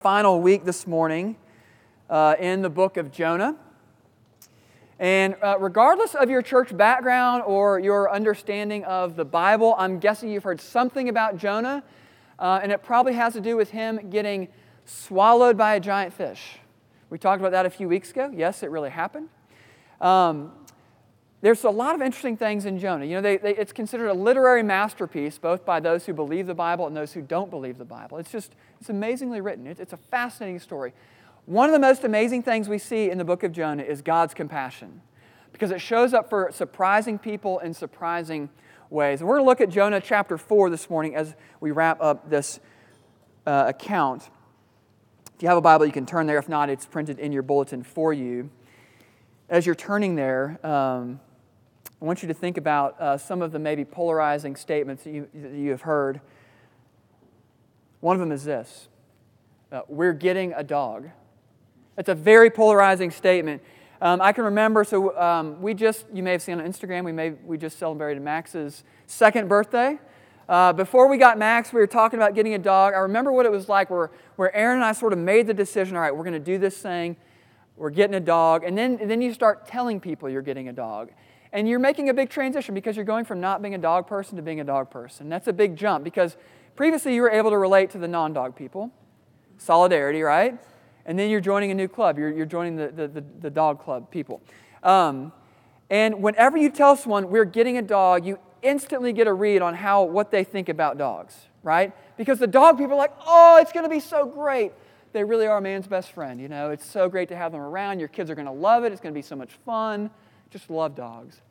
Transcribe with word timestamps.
final 0.00 0.40
week 0.40 0.64
this 0.64 0.86
morning 0.86 1.36
uh, 2.08 2.34
in 2.38 2.62
the 2.62 2.70
book 2.70 2.96
of 2.96 3.12
Jonah. 3.12 3.54
And 4.98 5.36
uh, 5.42 5.58
regardless 5.58 6.14
of 6.14 6.30
your 6.30 6.40
church 6.40 6.74
background 6.74 7.42
or 7.46 7.78
your 7.78 8.10
understanding 8.10 8.82
of 8.84 9.14
the 9.14 9.26
Bible, 9.26 9.74
I'm 9.76 9.98
guessing 9.98 10.30
you've 10.30 10.44
heard 10.44 10.62
something 10.62 11.10
about 11.10 11.36
Jonah, 11.36 11.84
uh, 12.38 12.60
and 12.62 12.72
it 12.72 12.82
probably 12.82 13.12
has 13.12 13.34
to 13.34 13.42
do 13.42 13.58
with 13.58 13.72
him 13.72 14.08
getting 14.08 14.48
swallowed 14.86 15.58
by 15.58 15.74
a 15.74 15.80
giant 15.80 16.14
fish. 16.14 16.56
We 17.10 17.18
talked 17.18 17.40
about 17.40 17.52
that 17.52 17.66
a 17.66 17.70
few 17.70 17.86
weeks 17.86 18.10
ago. 18.10 18.32
Yes, 18.34 18.62
it 18.62 18.70
really 18.70 18.88
happened. 18.88 19.28
Um, 20.00 20.52
there's 21.42 21.64
a 21.64 21.70
lot 21.70 21.94
of 21.94 22.00
interesting 22.00 22.38
things 22.38 22.64
in 22.64 22.78
Jonah. 22.78 23.04
You 23.04 23.16
know, 23.16 23.22
they, 23.22 23.36
they, 23.36 23.54
it's 23.54 23.72
considered 23.72 24.08
a 24.08 24.14
literary 24.14 24.62
masterpiece, 24.62 25.36
both 25.36 25.66
by 25.66 25.78
those 25.80 26.06
who 26.06 26.14
believe 26.14 26.46
the 26.46 26.54
Bible 26.54 26.86
and 26.86 26.96
those 26.96 27.12
who 27.12 27.20
don't 27.20 27.50
believe 27.50 27.76
the 27.76 27.84
Bible. 27.84 28.16
It's 28.16 28.32
just, 28.32 28.54
it's 28.80 28.88
amazingly 28.88 29.40
written. 29.40 29.66
It, 29.66 29.78
it's 29.78 29.92
a 29.92 29.98
fascinating 29.98 30.58
story. 30.58 30.94
One 31.46 31.68
of 31.68 31.72
the 31.72 31.78
most 31.78 32.04
amazing 32.04 32.42
things 32.42 32.68
we 32.68 32.78
see 32.78 33.10
in 33.10 33.18
the 33.18 33.24
book 33.24 33.42
of 33.42 33.52
Jonah 33.52 33.82
is 33.82 34.02
God's 34.02 34.34
compassion, 34.34 35.02
because 35.52 35.70
it 35.70 35.80
shows 35.80 36.14
up 36.14 36.30
for 36.30 36.50
surprising 36.52 37.18
people 37.18 37.58
in 37.58 37.74
surprising 37.74 38.48
ways. 38.88 39.20
And 39.20 39.28
we're 39.28 39.36
going 39.36 39.44
to 39.44 39.48
look 39.48 39.60
at 39.60 39.68
Jonah 39.68 40.00
chapter 40.00 40.38
4 40.38 40.70
this 40.70 40.88
morning 40.88 41.14
as 41.14 41.34
we 41.60 41.70
wrap 41.70 42.00
up 42.00 42.30
this 42.30 42.60
uh, 43.46 43.64
account. 43.68 44.30
If 45.36 45.42
you 45.42 45.48
have 45.48 45.58
a 45.58 45.62
Bible, 45.62 45.86
you 45.86 45.92
can 45.92 46.06
turn 46.06 46.26
there. 46.26 46.38
If 46.38 46.48
not, 46.48 46.70
it's 46.70 46.86
printed 46.86 47.18
in 47.18 47.32
your 47.32 47.42
bulletin 47.42 47.82
for 47.82 48.12
you. 48.12 48.50
As 49.48 49.66
you're 49.66 49.74
turning 49.74 50.14
there, 50.14 50.64
um, 50.64 51.20
I 52.00 52.04
want 52.04 52.22
you 52.22 52.28
to 52.28 52.34
think 52.34 52.56
about 52.56 53.00
uh, 53.00 53.18
some 53.18 53.42
of 53.42 53.52
the 53.52 53.58
maybe 53.58 53.84
polarizing 53.84 54.56
statements 54.56 55.04
that 55.04 55.10
you, 55.10 55.28
that 55.34 55.52
you 55.52 55.70
have 55.70 55.82
heard. 55.82 56.20
One 58.00 58.16
of 58.16 58.20
them 58.20 58.32
is 58.32 58.44
this 58.44 58.88
uh, 59.70 59.82
We're 59.88 60.12
getting 60.12 60.52
a 60.54 60.64
dog. 60.64 61.08
It's 61.96 62.08
a 62.08 62.14
very 62.14 62.50
polarizing 62.50 63.10
statement. 63.10 63.62
Um, 64.02 64.22
I 64.22 64.32
can 64.32 64.44
remember, 64.44 64.82
so 64.84 65.18
um, 65.20 65.60
we 65.60 65.74
just, 65.74 66.06
you 66.12 66.22
may 66.22 66.32
have 66.32 66.40
seen 66.40 66.58
on 66.58 66.66
Instagram, 66.66 67.04
we, 67.04 67.12
may, 67.12 67.30
we 67.44 67.58
just 67.58 67.78
celebrated 67.78 68.22
Max's 68.22 68.82
second 69.06 69.48
birthday. 69.48 69.98
Uh, 70.48 70.72
before 70.72 71.08
we 71.08 71.18
got 71.18 71.36
Max, 71.36 71.72
we 71.72 71.80
were 71.80 71.86
talking 71.86 72.18
about 72.18 72.34
getting 72.34 72.54
a 72.54 72.58
dog. 72.58 72.94
I 72.94 72.98
remember 73.00 73.30
what 73.30 73.44
it 73.44 73.52
was 73.52 73.68
like 73.68 73.90
where, 73.90 74.10
where 74.36 74.54
Aaron 74.56 74.76
and 74.76 74.84
I 74.84 74.92
sort 74.92 75.12
of 75.12 75.18
made 75.18 75.46
the 75.46 75.52
decision 75.52 75.96
all 75.96 76.02
right, 76.02 76.16
we're 76.16 76.24
going 76.24 76.32
to 76.32 76.38
do 76.38 76.56
this 76.56 76.78
thing, 76.78 77.16
we're 77.76 77.90
getting 77.90 78.14
a 78.14 78.20
dog. 78.20 78.64
And 78.64 78.76
then, 78.76 78.98
and 79.02 79.10
then 79.10 79.20
you 79.20 79.34
start 79.34 79.66
telling 79.66 80.00
people 80.00 80.30
you're 80.30 80.40
getting 80.40 80.68
a 80.68 80.72
dog. 80.72 81.10
And 81.52 81.68
you're 81.68 81.78
making 81.78 82.08
a 82.08 82.14
big 82.14 82.30
transition 82.30 82.74
because 82.74 82.96
you're 82.96 83.04
going 83.04 83.26
from 83.26 83.40
not 83.40 83.60
being 83.60 83.74
a 83.74 83.78
dog 83.78 84.06
person 84.06 84.36
to 84.36 84.42
being 84.42 84.60
a 84.60 84.64
dog 84.64 84.90
person. 84.90 85.28
That's 85.28 85.48
a 85.48 85.52
big 85.52 85.76
jump 85.76 86.04
because 86.04 86.36
previously 86.80 87.14
you 87.14 87.20
were 87.20 87.30
able 87.30 87.50
to 87.50 87.58
relate 87.58 87.90
to 87.90 87.98
the 87.98 88.08
non 88.08 88.32
dog 88.32 88.56
people. 88.56 88.90
Solidarity, 89.58 90.22
right? 90.22 90.58
And 91.04 91.18
then 91.18 91.28
you're 91.28 91.42
joining 91.42 91.70
a 91.70 91.74
new 91.74 91.88
club. 91.88 92.18
You're, 92.18 92.30
you're 92.30 92.46
joining 92.46 92.76
the, 92.76 92.88
the, 92.88 93.06
the, 93.06 93.24
the 93.40 93.50
dog 93.50 93.84
club 93.84 94.10
people. 94.10 94.40
Um, 94.82 95.30
and 95.90 96.22
whenever 96.22 96.56
you 96.56 96.70
tell 96.70 96.96
someone 96.96 97.28
we're 97.28 97.44
getting 97.44 97.76
a 97.76 97.82
dog, 97.82 98.24
you 98.24 98.38
instantly 98.62 99.12
get 99.12 99.26
a 99.26 99.32
read 99.34 99.60
on 99.60 99.74
how 99.74 100.04
what 100.04 100.30
they 100.30 100.42
think 100.42 100.70
about 100.70 100.96
dogs, 100.96 101.36
right? 101.62 101.92
Because 102.16 102.38
the 102.38 102.46
dog 102.46 102.78
people 102.78 102.94
are 102.94 102.96
like, 102.96 103.12
oh, 103.26 103.58
it's 103.60 103.72
going 103.72 103.84
to 103.84 103.90
be 103.90 104.00
so 104.00 104.24
great. 104.24 104.72
They 105.12 105.22
really 105.22 105.46
are 105.46 105.58
a 105.58 105.60
man's 105.60 105.86
best 105.86 106.12
friend. 106.12 106.40
You 106.40 106.48
know, 106.48 106.70
it's 106.70 106.86
so 106.86 107.10
great 107.10 107.28
to 107.28 107.36
have 107.36 107.52
them 107.52 107.60
around. 107.60 107.98
Your 107.98 108.08
kids 108.08 108.30
are 108.30 108.34
going 108.34 108.46
to 108.46 108.52
love 108.52 108.84
it. 108.84 108.92
It's 108.92 109.02
going 109.02 109.12
to 109.12 109.18
be 109.18 109.20
so 109.20 109.36
much 109.36 109.52
fun 109.66 110.08
just 110.48 110.70
love 110.70 110.96
dogs. 110.96 111.42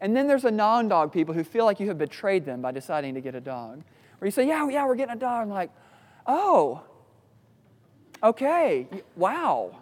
And 0.00 0.16
then 0.16 0.26
there's 0.26 0.42
the 0.42 0.50
non 0.50 0.88
dog 0.88 1.12
people 1.12 1.34
who 1.34 1.44
feel 1.44 1.66
like 1.66 1.80
you 1.80 1.88
have 1.88 1.98
betrayed 1.98 2.46
them 2.46 2.62
by 2.62 2.72
deciding 2.72 3.12
to 3.12 3.20
get 3.20 3.34
a 3.34 3.42
dog. 3.42 3.82
Where 4.20 4.26
you 4.26 4.30
say, 4.30 4.46
Yeah, 4.46 4.68
yeah, 4.68 4.86
we're 4.86 4.94
getting 4.94 5.14
a 5.14 5.18
dog. 5.18 5.42
I'm 5.42 5.50
like, 5.50 5.70
Oh, 6.26 6.82
okay, 8.22 8.86
wow. 9.16 9.76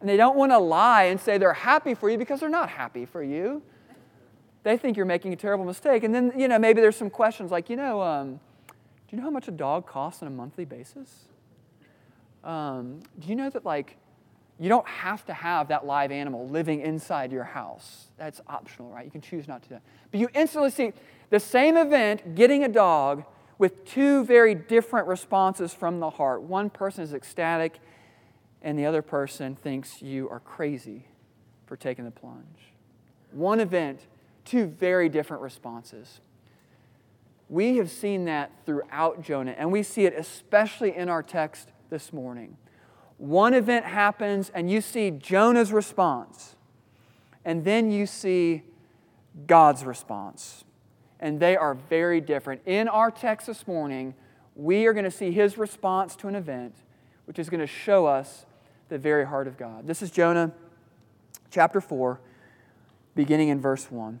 And 0.00 0.08
they 0.08 0.16
don't 0.16 0.36
want 0.36 0.52
to 0.52 0.58
lie 0.58 1.04
and 1.04 1.20
say 1.20 1.38
they're 1.38 1.52
happy 1.52 1.94
for 1.94 2.10
you 2.10 2.18
because 2.18 2.40
they're 2.40 2.48
not 2.48 2.68
happy 2.68 3.06
for 3.06 3.22
you. 3.22 3.62
They 4.62 4.76
think 4.76 4.96
you're 4.96 5.06
making 5.06 5.32
a 5.32 5.36
terrible 5.36 5.64
mistake. 5.64 6.02
And 6.02 6.14
then, 6.14 6.32
you 6.36 6.48
know, 6.48 6.58
maybe 6.58 6.80
there's 6.80 6.96
some 6.96 7.10
questions 7.10 7.50
like, 7.50 7.70
you 7.70 7.76
know, 7.76 8.02
um, 8.02 8.40
do 8.66 8.74
you 9.10 9.18
know 9.18 9.24
how 9.24 9.30
much 9.30 9.46
a 9.46 9.52
dog 9.52 9.86
costs 9.86 10.22
on 10.22 10.28
a 10.28 10.30
monthly 10.30 10.64
basis? 10.64 11.26
Um, 12.42 13.00
do 13.18 13.28
you 13.28 13.36
know 13.36 13.48
that, 13.48 13.64
like, 13.64 13.96
you 14.58 14.68
don't 14.68 14.86
have 14.88 15.24
to 15.26 15.34
have 15.34 15.68
that 15.68 15.84
live 15.84 16.10
animal 16.10 16.48
living 16.48 16.80
inside 16.80 17.30
your 17.30 17.44
house. 17.44 18.06
That's 18.16 18.40
optional, 18.48 18.90
right? 18.90 19.04
You 19.04 19.10
can 19.10 19.20
choose 19.20 19.46
not 19.46 19.62
to. 19.64 19.80
But 20.10 20.20
you 20.20 20.28
instantly 20.34 20.70
see 20.70 20.92
the 21.28 21.40
same 21.40 21.76
event, 21.76 22.34
getting 22.34 22.64
a 22.64 22.68
dog, 22.68 23.24
with 23.58 23.84
two 23.84 24.24
very 24.24 24.54
different 24.54 25.06
responses 25.06 25.72
from 25.72 26.00
the 26.00 26.10
heart. 26.10 26.42
One 26.42 26.70
person 26.70 27.04
is 27.04 27.14
ecstatic, 27.14 27.78
and 28.62 28.78
the 28.78 28.84
other 28.86 29.02
person 29.02 29.56
thinks 29.56 30.02
you 30.02 30.28
are 30.28 30.40
crazy 30.40 31.06
for 31.66 31.76
taking 31.76 32.04
the 32.04 32.10
plunge. 32.10 32.72
One 33.32 33.60
event, 33.60 34.06
two 34.44 34.66
very 34.66 35.08
different 35.08 35.42
responses. 35.42 36.20
We 37.48 37.76
have 37.76 37.90
seen 37.90 38.24
that 38.26 38.50
throughout 38.66 39.22
Jonah, 39.22 39.54
and 39.56 39.70
we 39.70 39.82
see 39.82 40.04
it 40.04 40.14
especially 40.16 40.94
in 40.94 41.08
our 41.08 41.22
text 41.22 41.70
this 41.90 42.12
morning. 42.12 42.56
One 43.18 43.54
event 43.54 43.86
happens, 43.86 44.50
and 44.54 44.70
you 44.70 44.80
see 44.80 45.10
Jonah's 45.10 45.72
response, 45.72 46.56
and 47.44 47.64
then 47.64 47.90
you 47.90 48.06
see 48.06 48.62
God's 49.46 49.84
response. 49.84 50.64
And 51.20 51.40
they 51.40 51.56
are 51.56 51.74
very 51.74 52.20
different. 52.20 52.62
In 52.66 52.88
our 52.88 53.10
text 53.10 53.46
this 53.46 53.66
morning, 53.66 54.14
we 54.54 54.86
are 54.86 54.92
going 54.92 55.04
to 55.04 55.10
see 55.10 55.32
his 55.32 55.58
response 55.58 56.16
to 56.16 56.28
an 56.28 56.34
event, 56.34 56.74
which 57.24 57.38
is 57.38 57.48
going 57.48 57.60
to 57.60 57.66
show 57.66 58.06
us 58.06 58.46
the 58.88 58.98
very 58.98 59.26
heart 59.26 59.46
of 59.46 59.56
God. 59.56 59.86
This 59.86 60.02
is 60.02 60.10
Jonah 60.10 60.52
chapter 61.50 61.80
4, 61.80 62.20
beginning 63.14 63.48
in 63.48 63.60
verse 63.60 63.90
1. 63.90 64.20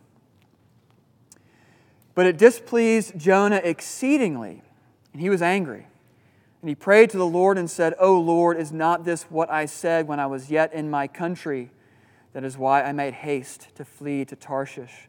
But 2.14 2.26
it 2.26 2.38
displeased 2.38 3.18
Jonah 3.18 3.60
exceedingly, 3.62 4.62
and 5.12 5.20
he 5.20 5.28
was 5.28 5.42
angry. 5.42 5.86
And 6.62 6.68
he 6.68 6.74
prayed 6.74 7.10
to 7.10 7.18
the 7.18 7.26
Lord 7.26 7.58
and 7.58 7.70
said, 7.70 7.94
O 8.00 8.18
Lord, 8.18 8.58
is 8.58 8.72
not 8.72 9.04
this 9.04 9.24
what 9.24 9.50
I 9.50 9.66
said 9.66 10.08
when 10.08 10.18
I 10.18 10.26
was 10.26 10.50
yet 10.50 10.72
in 10.72 10.90
my 10.90 11.06
country? 11.06 11.70
That 12.32 12.42
is 12.42 12.58
why 12.58 12.82
I 12.82 12.92
made 12.92 13.14
haste 13.14 13.68
to 13.76 13.84
flee 13.84 14.24
to 14.24 14.34
Tarshish. 14.34 15.08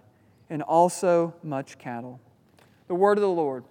and 0.51 0.61
also 0.61 1.33
much 1.41 1.79
cattle? 1.79 2.19
The 2.87 2.93
word 2.93 3.17
of 3.17 3.23
the 3.23 3.29
Lord. 3.29 3.63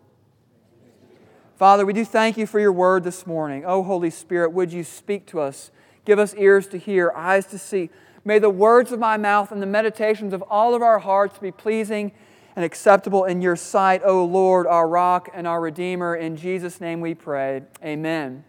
Father, 1.56 1.87
we 1.87 1.93
do 1.93 2.05
thank 2.05 2.37
you 2.37 2.47
for 2.47 2.59
your 2.59 2.73
word 2.73 3.05
this 3.05 3.25
morning. 3.25 3.62
Oh, 3.65 3.85
Holy 3.85 4.11
Spirit, 4.11 4.53
would 4.53 4.73
you 4.73 4.82
speak 4.82 5.27
to 5.27 5.38
us? 5.38 5.71
Give 6.05 6.19
us 6.19 6.35
ears 6.35 6.67
to 6.69 6.79
hear, 6.79 7.12
eyes 7.15 7.47
to 7.47 7.59
see, 7.59 7.91
May 8.25 8.38
the 8.38 8.50
words 8.50 8.93
of 8.93 8.99
my 8.99 9.17
mouth 9.17 9.50
and 9.50 9.62
the 9.62 9.67
meditations 9.67 10.32
of 10.32 10.43
all 10.43 10.75
of 10.75 10.82
our 10.82 10.99
hearts 10.99 11.38
be 11.38 11.50
pleasing 11.50 12.12
and 12.55 12.65
acceptable 12.65 13.25
in 13.25 13.41
your 13.41 13.56
sight, 13.56 14.03
O 14.05 14.25
Lord, 14.25 14.67
our 14.67 14.87
rock 14.87 15.31
and 15.32 15.47
our 15.47 15.61
Redeemer. 15.61 16.15
In 16.15 16.37
Jesus' 16.37 16.81
name 16.81 17.00
we 17.00 17.15
pray. 17.15 17.62
Amen. 17.82 18.44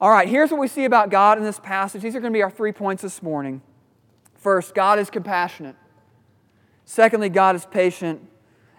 All 0.00 0.10
right, 0.10 0.28
here's 0.28 0.50
what 0.50 0.60
we 0.60 0.68
see 0.68 0.84
about 0.84 1.10
God 1.10 1.38
in 1.38 1.44
this 1.44 1.58
passage. 1.58 2.02
These 2.02 2.14
are 2.14 2.20
going 2.20 2.32
to 2.32 2.36
be 2.36 2.42
our 2.42 2.50
three 2.50 2.72
points 2.72 3.02
this 3.02 3.22
morning. 3.22 3.62
First, 4.34 4.74
God 4.74 4.98
is 4.98 5.10
compassionate. 5.10 5.76
Secondly, 6.88 7.28
God 7.28 7.54
is 7.54 7.66
patient. 7.66 8.26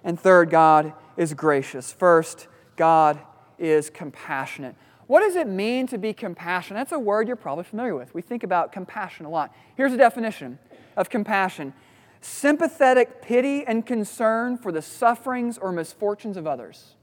And 0.04 0.20
third, 0.20 0.50
God 0.50 0.94
is 1.16 1.36
gracious. 1.36 1.94
First, 1.94 2.48
God 2.76 3.20
is 3.60 3.92
compassionate. 3.92 4.76
What 5.06 5.20
does 5.20 5.36
it 5.36 5.48
mean 5.48 5.86
to 5.88 6.00
be 6.00 6.12
compassionate? 6.14 6.80
That's 6.80 6.92
a 6.92 6.98
word 6.98 7.28
you're 7.28 7.36
probably 7.36 7.66
familiar 7.66 7.96
with. 7.96 8.16
We 8.16 8.24
think 8.24 8.42
about 8.42 8.72
compassion 8.72 9.28
a 9.28 9.30
lot. 9.30 9.54
Here's 9.78 9.94
a 9.94 9.98
definition 9.98 10.58
of 10.98 11.12
compassion 11.12 11.72
sympathetic 12.20 13.22
pity 13.22 13.64
and 13.64 13.86
concern 13.86 14.58
for 14.58 14.72
the 14.72 14.82
sufferings 14.82 15.60
or 15.60 15.72
misfortunes 15.72 16.36
of 16.36 16.48
others. 16.48 16.96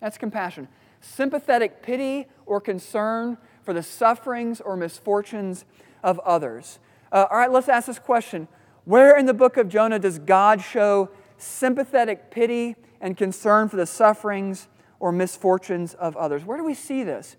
That's 0.00 0.18
compassion. 0.18 0.66
Sympathetic 1.00 1.84
pity 1.84 2.26
or 2.46 2.60
concern 2.60 3.38
for 3.62 3.72
the 3.72 3.84
sufferings 3.84 4.60
or 4.60 4.76
misfortunes 4.76 5.64
of 6.02 6.18
others. 6.20 6.80
Uh, 7.12 7.26
all 7.30 7.38
right, 7.38 7.50
let's 7.50 7.68
ask 7.68 7.86
this 7.86 8.00
question 8.00 8.48
Where 8.88 9.18
in 9.18 9.26
the 9.26 9.34
book 9.34 9.58
of 9.58 9.68
Jonah 9.68 9.98
does 9.98 10.18
God 10.18 10.62
show 10.62 11.10
sympathetic 11.36 12.30
pity 12.30 12.74
and 13.02 13.18
concern 13.18 13.68
for 13.68 13.76
the 13.76 13.84
sufferings 13.84 14.66
or 14.98 15.12
misfortunes 15.12 15.92
of 15.92 16.16
others? 16.16 16.42
Where 16.42 16.56
do 16.56 16.64
we 16.64 16.72
see 16.72 17.02
this? 17.02 17.36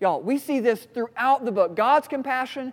Y'all, 0.00 0.22
we 0.22 0.38
see 0.38 0.60
this 0.60 0.86
throughout 0.94 1.44
the 1.44 1.52
book. 1.52 1.76
God's 1.76 2.08
compassion, 2.08 2.72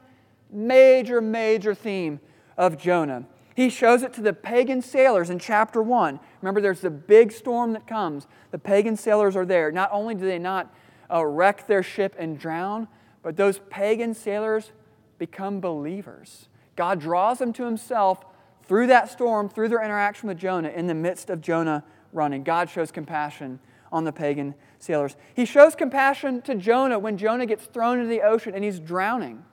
major, 0.50 1.20
major 1.20 1.76
theme 1.76 2.22
of 2.58 2.78
Jonah. 2.78 3.26
He 3.54 3.70
shows 3.70 4.02
it 4.02 4.14
to 4.14 4.22
the 4.22 4.32
pagan 4.32 4.82
sailors 4.82 5.30
in 5.30 5.38
chapter 5.38 5.84
1. 5.84 6.18
Remember, 6.42 6.62
there's 6.62 6.80
the 6.80 6.90
big 6.90 7.34
storm 7.34 7.74
that 7.74 7.86
comes. 7.86 8.28
The 8.52 8.60
pagan 8.60 8.96
sailors 8.96 9.36
are 9.36 9.46
there. 9.46 9.74
Not 9.74 9.90
only 9.92 10.16
do 10.16 10.26
they 10.26 10.40
not 10.40 10.74
uh, 11.14 11.26
wreck 11.26 11.68
their 11.68 11.84
ship 11.84 12.16
and 12.18 12.40
drown, 12.40 12.88
but 13.22 13.36
those 13.36 13.60
pagan 13.70 14.14
sailors 14.14 14.72
become 15.18 15.60
believers. 15.60 16.48
God 16.76 17.00
draws 17.00 17.40
them 17.40 17.54
to 17.54 17.66
Himself 17.66 18.26
through 18.64 18.88
that 18.88 19.10
storm, 19.10 19.50
through 19.50 19.70
their 19.70 19.84
interaction 19.84 20.28
with 20.28 20.38
Jonah, 20.38 20.70
in 20.70 20.88
the 20.88 20.94
midst 20.94 21.30
of 21.30 21.42
Jonah 21.42 21.84
running. 22.12 22.44
God 22.44 22.70
shows 22.70 22.92
compassion 22.92 23.60
on 23.92 24.04
the 24.04 24.12
pagan 24.12 24.56
sailors. 24.80 25.16
He 25.34 25.46
shows 25.46 25.76
compassion 25.76 26.42
to 26.44 26.56
Jonah 26.56 27.00
when 27.00 27.18
Jonah 27.18 27.46
gets 27.46 27.66
thrown 27.66 28.00
into 28.00 28.10
the 28.10 28.22
ocean 28.22 28.54
and 28.56 28.64
he's 28.64 28.80
drowning. 28.80 29.44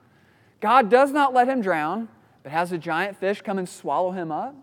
God 0.59 0.89
does 0.89 1.11
not 1.11 1.33
let 1.33 1.47
him 1.47 1.61
drown, 1.61 2.07
but 2.41 2.51
has 2.51 2.71
a 2.71 2.77
giant 2.77 3.17
fish 3.17 3.41
come 3.41 3.57
and 3.57 3.67
swallow 3.67 4.11
him 4.11 4.31
up. 4.31 4.55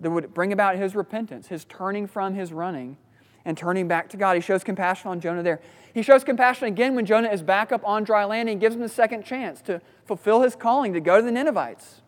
That 0.00 0.10
would 0.10 0.34
bring 0.34 0.52
about 0.52 0.76
his 0.76 0.94
repentance, 0.94 1.48
his 1.48 1.64
turning 1.64 2.06
from 2.06 2.34
his 2.34 2.52
running 2.52 2.98
and 3.46 3.56
turning 3.56 3.86
back 3.86 4.10
to 4.10 4.16
God. 4.16 4.34
He 4.34 4.42
shows 4.42 4.64
compassion 4.64 5.08
on 5.08 5.20
Jonah 5.20 5.42
there. 5.42 5.60
He 5.94 6.02
shows 6.02 6.24
compassion 6.24 6.66
again 6.66 6.96
when 6.96 7.06
Jonah 7.06 7.30
is 7.30 7.42
back 7.42 7.70
up 7.72 7.80
on 7.86 8.02
dry 8.02 8.24
land 8.24 8.50
and 8.50 8.60
gives 8.60 8.74
him 8.74 8.82
a 8.82 8.88
second 8.88 9.24
chance 9.24 9.62
to 9.62 9.80
fulfill 10.04 10.42
his 10.42 10.56
calling 10.56 10.92
to 10.92 11.00
go 11.00 11.16
to 11.18 11.22
the 11.22 11.30
Ninevites. 11.30 12.02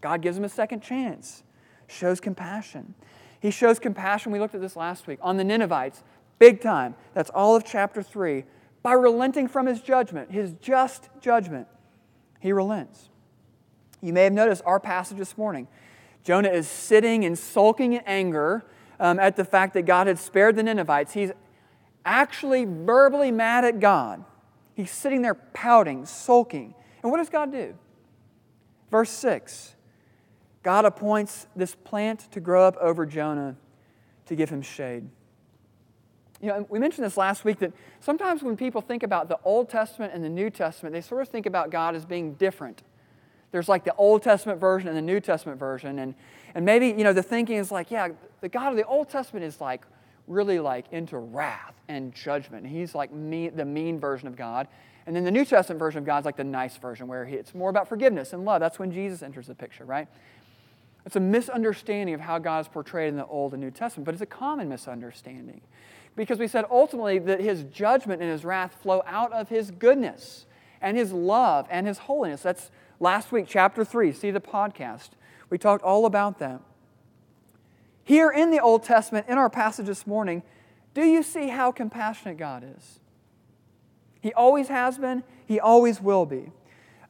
God 0.00 0.20
gives 0.20 0.36
him 0.36 0.44
a 0.44 0.48
second 0.48 0.82
chance, 0.82 1.44
shows 1.86 2.20
compassion. 2.20 2.94
He 3.40 3.52
shows 3.52 3.78
compassion, 3.78 4.32
we 4.32 4.40
looked 4.40 4.56
at 4.56 4.60
this 4.60 4.76
last 4.76 5.06
week, 5.06 5.20
on 5.22 5.36
the 5.36 5.44
Ninevites, 5.44 6.02
big 6.40 6.60
time. 6.60 6.96
That's 7.14 7.30
all 7.30 7.54
of 7.54 7.64
chapter 7.64 8.02
3. 8.02 8.44
By 8.82 8.92
relenting 8.92 9.46
from 9.46 9.66
his 9.66 9.80
judgment, 9.80 10.32
his 10.32 10.54
just 10.60 11.08
judgment, 11.20 11.68
he 12.40 12.52
relents. 12.52 13.08
You 14.02 14.12
may 14.12 14.24
have 14.24 14.32
noticed 14.32 14.62
our 14.66 14.80
passage 14.80 15.18
this 15.18 15.38
morning. 15.38 15.68
Jonah 16.24 16.50
is 16.50 16.66
sitting 16.66 17.24
and 17.24 17.38
sulking 17.38 17.92
in 17.92 18.02
anger 18.04 18.64
um, 18.98 19.18
at 19.18 19.36
the 19.36 19.44
fact 19.44 19.74
that 19.74 19.82
God 19.82 20.06
had 20.06 20.18
spared 20.18 20.56
the 20.56 20.62
Ninevites. 20.62 21.12
He's 21.12 21.32
actually 22.04 22.64
verbally 22.64 23.30
mad 23.30 23.64
at 23.64 23.80
God. 23.80 24.24
He's 24.74 24.90
sitting 24.90 25.22
there 25.22 25.34
pouting, 25.34 26.06
sulking. 26.06 26.74
And 27.02 27.10
what 27.10 27.18
does 27.18 27.28
God 27.28 27.52
do? 27.52 27.74
Verse 28.90 29.10
6 29.10 29.74
God 30.62 30.84
appoints 30.84 31.46
this 31.54 31.74
plant 31.74 32.30
to 32.32 32.40
grow 32.40 32.66
up 32.66 32.76
over 32.78 33.06
Jonah 33.06 33.56
to 34.26 34.34
give 34.34 34.50
him 34.50 34.62
shade. 34.62 35.08
You 36.40 36.48
know, 36.48 36.66
we 36.68 36.78
mentioned 36.78 37.06
this 37.06 37.16
last 37.16 37.44
week 37.44 37.60
that 37.60 37.72
sometimes 38.00 38.42
when 38.42 38.56
people 38.56 38.80
think 38.80 39.02
about 39.02 39.28
the 39.28 39.38
Old 39.44 39.70
Testament 39.70 40.12
and 40.12 40.22
the 40.22 40.28
New 40.28 40.50
Testament, 40.50 40.92
they 40.92 41.00
sort 41.00 41.22
of 41.22 41.28
think 41.28 41.46
about 41.46 41.70
God 41.70 41.94
as 41.94 42.04
being 42.04 42.34
different. 42.34 42.82
There's 43.52 43.68
like 43.68 43.84
the 43.84 43.94
Old 43.94 44.22
Testament 44.22 44.60
version 44.60 44.88
and 44.88 44.96
the 44.96 45.02
New 45.02 45.20
Testament 45.20 45.58
version. 45.58 45.98
And, 45.98 46.14
and 46.56 46.64
maybe, 46.64 46.86
you 46.86 47.04
know, 47.04 47.12
the 47.12 47.22
thinking 47.22 47.56
is 47.56 47.70
like, 47.70 47.90
yeah, 47.90 48.08
the 48.40 48.48
God 48.48 48.70
of 48.70 48.78
the 48.78 48.86
Old 48.86 49.10
Testament 49.10 49.44
is 49.44 49.60
like 49.60 49.84
really 50.26 50.58
like 50.58 50.86
into 50.90 51.18
wrath 51.18 51.74
and 51.86 52.14
judgment. 52.14 52.66
He's 52.66 52.94
like 52.94 53.12
me, 53.12 53.50
the 53.50 53.66
mean 53.66 54.00
version 54.00 54.26
of 54.26 54.36
God. 54.36 54.66
And 55.06 55.14
then 55.14 55.22
the 55.22 55.30
New 55.30 55.44
Testament 55.44 55.78
version 55.78 55.98
of 55.98 56.06
God 56.06 56.20
is 56.20 56.24
like 56.24 56.38
the 56.38 56.44
nice 56.44 56.78
version 56.78 57.08
where 57.08 57.24
it's 57.24 57.54
more 57.54 57.68
about 57.68 57.90
forgiveness 57.90 58.32
and 58.32 58.46
love. 58.46 58.60
That's 58.60 58.78
when 58.78 58.90
Jesus 58.90 59.22
enters 59.22 59.48
the 59.48 59.54
picture, 59.54 59.84
right? 59.84 60.08
It's 61.04 61.16
a 61.16 61.20
misunderstanding 61.20 62.14
of 62.14 62.22
how 62.22 62.38
God 62.38 62.60
is 62.60 62.68
portrayed 62.68 63.10
in 63.10 63.16
the 63.16 63.26
Old 63.26 63.52
and 63.52 63.62
New 63.62 63.70
Testament, 63.70 64.06
but 64.06 64.14
it's 64.14 64.22
a 64.22 64.26
common 64.26 64.70
misunderstanding. 64.70 65.60
Because 66.16 66.38
we 66.38 66.48
said 66.48 66.64
ultimately 66.70 67.18
that 67.18 67.40
his 67.40 67.64
judgment 67.64 68.22
and 68.22 68.30
his 68.30 68.46
wrath 68.46 68.78
flow 68.82 69.02
out 69.06 69.30
of 69.34 69.50
his 69.50 69.72
goodness 69.72 70.46
and 70.80 70.96
his 70.96 71.12
love 71.12 71.66
and 71.70 71.86
his 71.86 71.98
holiness. 71.98 72.40
That's 72.40 72.70
last 72.98 73.30
week, 73.30 73.44
chapter 73.46 73.84
3. 73.84 74.10
See 74.12 74.30
the 74.30 74.40
podcast. 74.40 75.10
We 75.50 75.58
talked 75.58 75.84
all 75.84 76.06
about 76.06 76.38
that. 76.38 76.60
Here 78.04 78.30
in 78.30 78.50
the 78.50 78.60
Old 78.60 78.82
Testament, 78.82 79.26
in 79.28 79.38
our 79.38 79.50
passage 79.50 79.86
this 79.86 80.06
morning, 80.06 80.42
do 80.94 81.04
you 81.04 81.22
see 81.22 81.48
how 81.48 81.72
compassionate 81.72 82.38
God 82.38 82.64
is? 82.76 83.00
He 84.20 84.32
always 84.32 84.68
has 84.68 84.98
been, 84.98 85.22
He 85.46 85.60
always 85.60 86.00
will 86.00 86.26
be. 86.26 86.50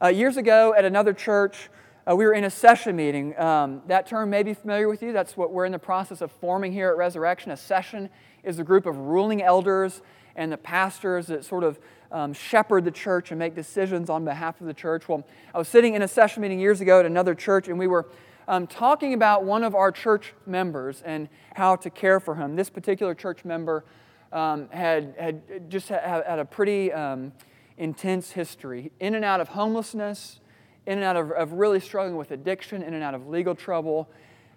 Uh, 0.01 0.07
years 0.07 0.37
ago 0.37 0.73
at 0.77 0.85
another 0.85 1.13
church, 1.13 1.69
uh, 2.09 2.15
we 2.15 2.25
were 2.25 2.33
in 2.33 2.43
a 2.43 2.49
session 2.49 2.95
meeting. 2.95 3.37
Um, 3.39 3.81
that 3.87 4.07
term 4.07 4.29
may 4.29 4.43
be 4.43 4.53
familiar 4.53 4.87
with 4.87 5.01
you. 5.01 5.11
That's 5.11 5.35
what 5.35 5.51
we're 5.51 5.65
in 5.65 5.71
the 5.71 5.79
process 5.79 6.21
of 6.21 6.31
forming 6.31 6.71
here 6.71 6.89
at 6.89 6.97
Resurrection. 6.97 7.51
A 7.51 7.57
session 7.57 8.09
is 8.43 8.59
a 8.59 8.63
group 8.63 8.85
of 8.85 8.97
ruling 8.97 9.41
elders 9.41 10.01
and 10.37 10.51
the 10.51 10.57
pastors 10.57 11.27
that 11.27 11.43
sort 11.43 11.63
of 11.65 11.79
um, 12.11 12.31
shepherd 12.31 12.85
the 12.85 12.91
church 12.91 13.31
and 13.31 13.39
make 13.39 13.55
decisions 13.55 14.09
on 14.09 14.23
behalf 14.23 14.61
of 14.61 14.67
the 14.67 14.73
church. 14.73 15.09
Well, 15.09 15.25
I 15.53 15.57
was 15.57 15.67
sitting 15.67 15.95
in 15.95 16.01
a 16.01 16.07
session 16.07 16.41
meeting 16.41 16.59
years 16.59 16.79
ago 16.79 16.99
at 16.99 17.05
another 17.05 17.35
church, 17.35 17.67
and 17.67 17.77
we 17.77 17.87
were 17.87 18.07
um, 18.47 18.65
talking 18.65 19.13
about 19.13 19.43
one 19.43 19.63
of 19.63 19.75
our 19.75 19.91
church 19.91 20.33
members 20.45 21.01
and 21.03 21.27
how 21.55 21.75
to 21.75 21.89
care 21.89 22.21
for 22.21 22.35
him. 22.35 22.55
This 22.55 22.69
particular 22.69 23.13
church 23.13 23.43
member 23.43 23.83
um, 24.31 24.69
had, 24.69 25.15
had 25.19 25.69
just 25.69 25.89
had, 25.89 26.23
had 26.25 26.39
a 26.39 26.45
pretty 26.45 26.93
um, 26.93 27.33
intense 27.77 28.31
history 28.31 28.91
in 28.99 29.15
and 29.15 29.25
out 29.25 29.41
of 29.41 29.49
homelessness 29.49 30.39
in 30.85 30.99
and 30.99 31.03
out 31.03 31.17
of, 31.17 31.31
of 31.31 31.51
really 31.51 31.81
struggling 31.81 32.15
with 32.15 32.31
addiction, 32.31 32.81
in 32.81 32.93
and 32.93 33.03
out 33.03 33.13
of 33.13 33.27
legal 33.27 33.53
trouble. 33.53 34.09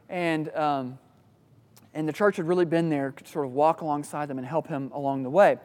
And, 0.09 0.49
um, 0.55 0.99
and 1.95 2.09
the 2.09 2.13
church 2.13 2.37
had 2.37 2.47
really 2.47 2.65
been 2.65 2.89
there 2.89 3.13
to 3.13 3.27
sort 3.27 3.47
of 3.47 3.53
walk 3.53 3.81
alongside 3.81 4.29
them 4.29 4.39
and 4.39 4.47
help 4.47 4.69
him 4.69 4.91
along 4.93 5.23
the 5.23 5.31
way. 5.31 5.59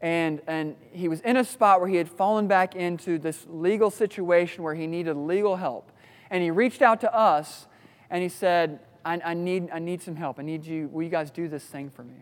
And, 0.00 0.40
and 0.46 0.76
he 0.92 1.08
was 1.08 1.20
in 1.20 1.36
a 1.36 1.44
spot 1.44 1.80
where 1.80 1.88
he 1.88 1.96
had 1.96 2.08
fallen 2.08 2.48
back 2.48 2.74
into 2.74 3.18
this 3.18 3.46
legal 3.48 3.90
situation 3.90 4.64
where 4.64 4.74
he 4.74 4.86
needed 4.86 5.14
legal 5.14 5.56
help. 5.56 5.92
And 6.30 6.42
he 6.42 6.50
reached 6.50 6.82
out 6.82 7.00
to 7.02 7.14
us 7.14 7.66
and 8.08 8.22
he 8.22 8.28
said, 8.28 8.80
I, 9.04 9.20
I, 9.24 9.34
need, 9.34 9.68
I 9.72 9.78
need 9.78 10.02
some 10.02 10.16
help. 10.16 10.38
I 10.38 10.42
need 10.42 10.64
you, 10.64 10.88
will 10.88 11.02
you 11.02 11.10
guys 11.10 11.30
do 11.30 11.48
this 11.48 11.64
thing 11.64 11.90
for 11.90 12.02
me? 12.02 12.14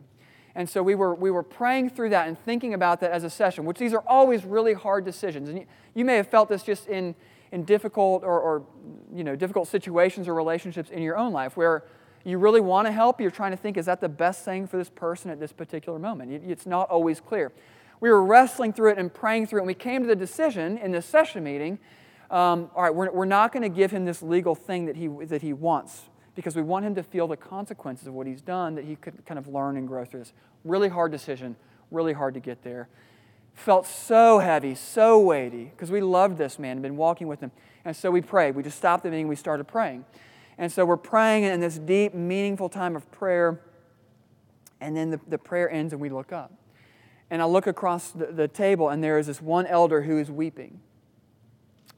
And 0.55 0.69
so 0.69 0.83
we 0.83 0.97
were, 0.97 1.15
we 1.15 1.31
were 1.31 1.45
praying 1.45 1.91
through 1.91 2.11
that 2.11 2.27
and 2.27 2.37
thinking 2.37 2.75
about 2.75 3.01
that 3.01 3.13
as 3.13 3.23
a 3.23 3.31
session, 3.31 3.65
which 3.65 3.79
these 3.79 3.95
are 3.95 4.03
always 4.07 4.45
really 4.45 4.75
hard 4.75 5.05
decisions. 5.05 5.49
And 5.49 5.59
you, 5.59 5.67
you 5.95 6.05
may 6.05 6.17
have 6.17 6.27
felt 6.27 6.49
this 6.49 6.65
just 6.65 6.89
in, 6.89 7.15
in 7.53 7.65
difficult 7.65 8.25
or, 8.25 8.41
or 8.41 8.67
you 9.15 9.23
know, 9.23 9.37
difficult 9.37 9.69
situations 9.69 10.27
or 10.27 10.35
relationships 10.35 10.91
in 10.91 11.01
your 11.01 11.17
own 11.17 11.33
life 11.33 11.57
where 11.57 11.85
you 12.25 12.39
really 12.39 12.61
want 12.61 12.87
to 12.87 12.93
help, 12.93 13.21
you're 13.21 13.31
trying 13.31 13.53
to 13.53 13.57
think, 13.57 13.77
is 13.77 13.87
that 13.87 14.01
the 14.01 14.09
best 14.09 14.45
thing 14.45 14.67
for 14.67 14.77
this 14.77 14.91
person 14.91 15.31
at 15.31 15.41
this 15.41 15.53
particular 15.53 15.99
moment? 15.99 16.33
It's 16.33 16.67
not 16.67 16.91
always 16.91 17.21
clear. 17.21 17.53
We 18.01 18.11
were 18.11 18.23
wrestling 18.23 18.73
through 18.73 18.93
it 18.93 18.99
and 18.99 19.13
praying 19.13 19.47
through 19.47 19.61
it, 19.61 19.63
and 19.63 19.67
we 19.67 19.75
came 19.75 20.03
to 20.03 20.09
the 20.09 20.17
decision 20.17 20.79
in 20.79 20.93
this 20.93 21.07
session 21.07 21.45
meeting 21.45 21.79
um, 22.31 22.71
all 22.77 22.83
right, 22.83 22.95
we're, 22.95 23.11
we're 23.11 23.25
not 23.25 23.53
going 23.53 23.63
to 23.63 23.71
give 23.71 23.91
him 23.91 24.05
this 24.05 24.23
legal 24.23 24.55
thing 24.55 24.85
that 24.85 24.97
he, 24.97 25.09
that 25.09 25.41
he 25.41 25.55
wants 25.55 26.03
because 26.35 26.55
we 26.55 26.61
want 26.61 26.85
him 26.85 26.95
to 26.95 27.03
feel 27.03 27.27
the 27.27 27.39
consequences 27.39 28.07
of 28.07 28.13
what 28.13 28.27
he's 28.27 28.43
done, 28.43 28.75
that 28.75 28.85
he 28.85 28.97
could 28.97 29.25
kind 29.25 29.39
of 29.39 29.49
learn 29.49 29.79
and 29.79 29.89
grow 29.89 30.05
through 30.05 30.21
this. 30.21 30.35
Really 30.63 30.91
hard 30.91 31.11
decision, 31.11 31.57
really 31.91 32.13
hard 32.13 32.35
to 32.35 32.41
get 32.41 32.63
there 32.63 32.89
felt 33.59 33.87
so 33.87 34.39
heavy, 34.39 34.75
so 34.75 35.19
weighty, 35.19 35.65
because 35.65 35.91
we 35.91 36.01
loved 36.01 36.39
this 36.39 36.59
man 36.59 36.81
been 36.81 36.97
walking 36.97 37.27
with 37.27 37.41
him. 37.41 37.51
And 37.85 37.95
so 37.95 38.11
we 38.11 38.21
prayed. 38.21 38.55
We 38.55 38.63
just 38.63 38.79
stopped 38.79 39.03
the 39.03 39.11
meeting, 39.11 39.29
we 39.29 39.37
started 39.37 39.65
praying. 39.65 40.05
And 40.59 40.71
so 40.73 40.85
we're 40.85 40.97
praying 40.97 41.45
in 41.45 41.61
this 41.61 41.79
deep, 41.79 42.13
meaningful 42.13 42.69
time 42.69 42.97
of 42.97 43.11
prayer. 43.13 43.61
And 44.81 44.97
then 44.97 45.11
the, 45.11 45.21
the 45.29 45.39
prayer 45.39 45.71
ends 45.71 45.93
and 45.93 46.03
we 46.03 46.09
look 46.09 46.33
up. 46.33 46.53
And 47.31 47.41
I 47.41 47.45
look 47.45 47.67
across 47.67 48.11
the, 48.11 48.27
the 48.27 48.49
table, 48.49 48.89
and 48.89 49.05
there 49.05 49.19
is 49.19 49.27
this 49.27 49.41
one 49.41 49.67
elder 49.67 50.03
who 50.03 50.19
is 50.19 50.31
weeping. 50.31 50.81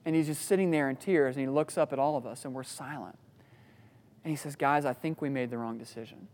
And 0.05 0.17
he's 0.17 0.27
just 0.27 0.45
sitting 0.45 0.71
there 0.71 0.91
in 0.91 0.97
tears, 0.97 1.37
and 1.37 1.47
he 1.47 1.49
looks 1.49 1.79
up 1.79 1.93
at 1.93 1.99
all 1.99 2.17
of 2.17 2.27
us, 2.27 2.45
and 2.45 2.53
we're 2.53 2.65
silent. 2.65 3.17
And 4.25 4.31
he 4.31 4.37
says, 4.37 4.57
Guys, 4.57 4.85
I 4.85 4.93
think 4.93 5.23
we 5.23 5.29
made 5.29 5.51
the 5.51 5.59
wrong 5.59 5.79
decision. 5.79 6.27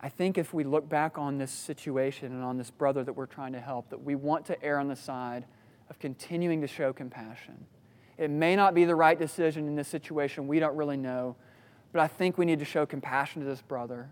I 0.00 0.08
think 0.08 0.38
if 0.38 0.54
we 0.54 0.64
look 0.64 0.88
back 0.88 1.18
on 1.18 1.38
this 1.38 1.50
situation 1.50 2.32
and 2.32 2.42
on 2.42 2.56
this 2.56 2.70
brother 2.70 3.04
that 3.04 3.12
we're 3.12 3.26
trying 3.26 3.52
to 3.52 3.60
help, 3.60 3.90
that 3.90 4.02
we 4.02 4.14
want 4.14 4.46
to 4.46 4.62
err 4.62 4.78
on 4.78 4.88
the 4.88 4.96
side 4.96 5.44
of 5.90 5.98
continuing 5.98 6.60
to 6.60 6.66
show 6.66 6.92
compassion. 6.92 7.66
It 8.18 8.30
may 8.30 8.56
not 8.56 8.74
be 8.74 8.84
the 8.84 8.96
right 8.96 9.18
decision 9.18 9.68
in 9.68 9.76
this 9.76 9.88
situation, 9.88 10.48
we 10.48 10.58
don't 10.58 10.76
really 10.76 10.96
know, 10.96 11.36
but 11.92 12.00
I 12.00 12.08
think 12.08 12.36
we 12.36 12.44
need 12.44 12.58
to 12.58 12.64
show 12.64 12.84
compassion 12.84 13.42
to 13.42 13.48
this 13.48 13.62
brother, 13.62 14.10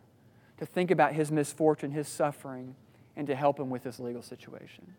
to 0.59 0.65
think 0.65 0.91
about 0.91 1.13
his 1.13 1.31
misfortune, 1.33 1.91
his 1.91 2.09
suffering, 2.09 2.77
and 3.17 3.27
to 3.27 3.35
help 3.35 3.59
him 3.59 3.69
with 3.69 3.83
this 3.83 3.99
legal 3.99 4.23
situation. 4.23 4.95